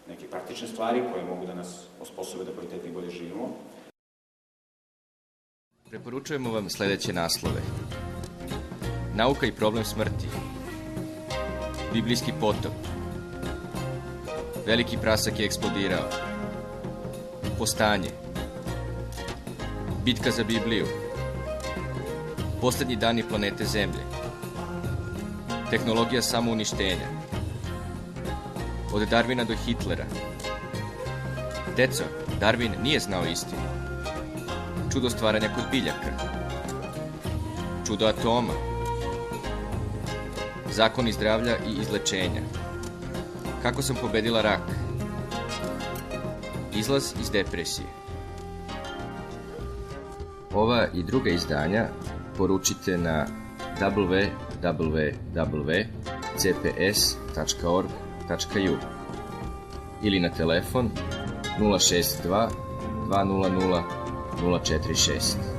[0.09, 3.57] neke praktične stvari koje mogu da nas osposobe da kvalitetno i bolje živimo.
[5.91, 7.61] Preporučujemo vam sledeće naslove.
[9.15, 10.29] Nauka i problem smrti.
[11.93, 12.73] Biblijski potop.
[14.67, 16.11] Veliki prasak je eksplodirao.
[17.59, 18.11] Postanje.
[20.05, 21.10] Bitka za Bibliju.
[22.61, 24.05] Poslednji dani planete Zemlje.
[25.71, 27.07] Tehnologija samouništenja.
[28.93, 30.05] Od Darvina do Hitlera.
[31.77, 32.05] Deco,
[32.41, 33.63] Darwin nije znao istinu.
[34.93, 36.13] Čudo stvaranja kod biljaka.
[37.87, 38.53] Čudo atoma.
[40.73, 42.43] Zakoni zdravlja i izlečenja.
[43.63, 44.63] Kako sam pobedila rak.
[46.75, 47.87] Izlaz iz depresije.
[50.55, 51.89] Ova i druga izdanja
[52.41, 53.27] poručite na
[53.81, 54.37] www.cps.org.u
[60.03, 60.91] ili na telefon
[61.59, 62.49] 062
[63.09, 63.83] 200
[64.41, 65.50] 046.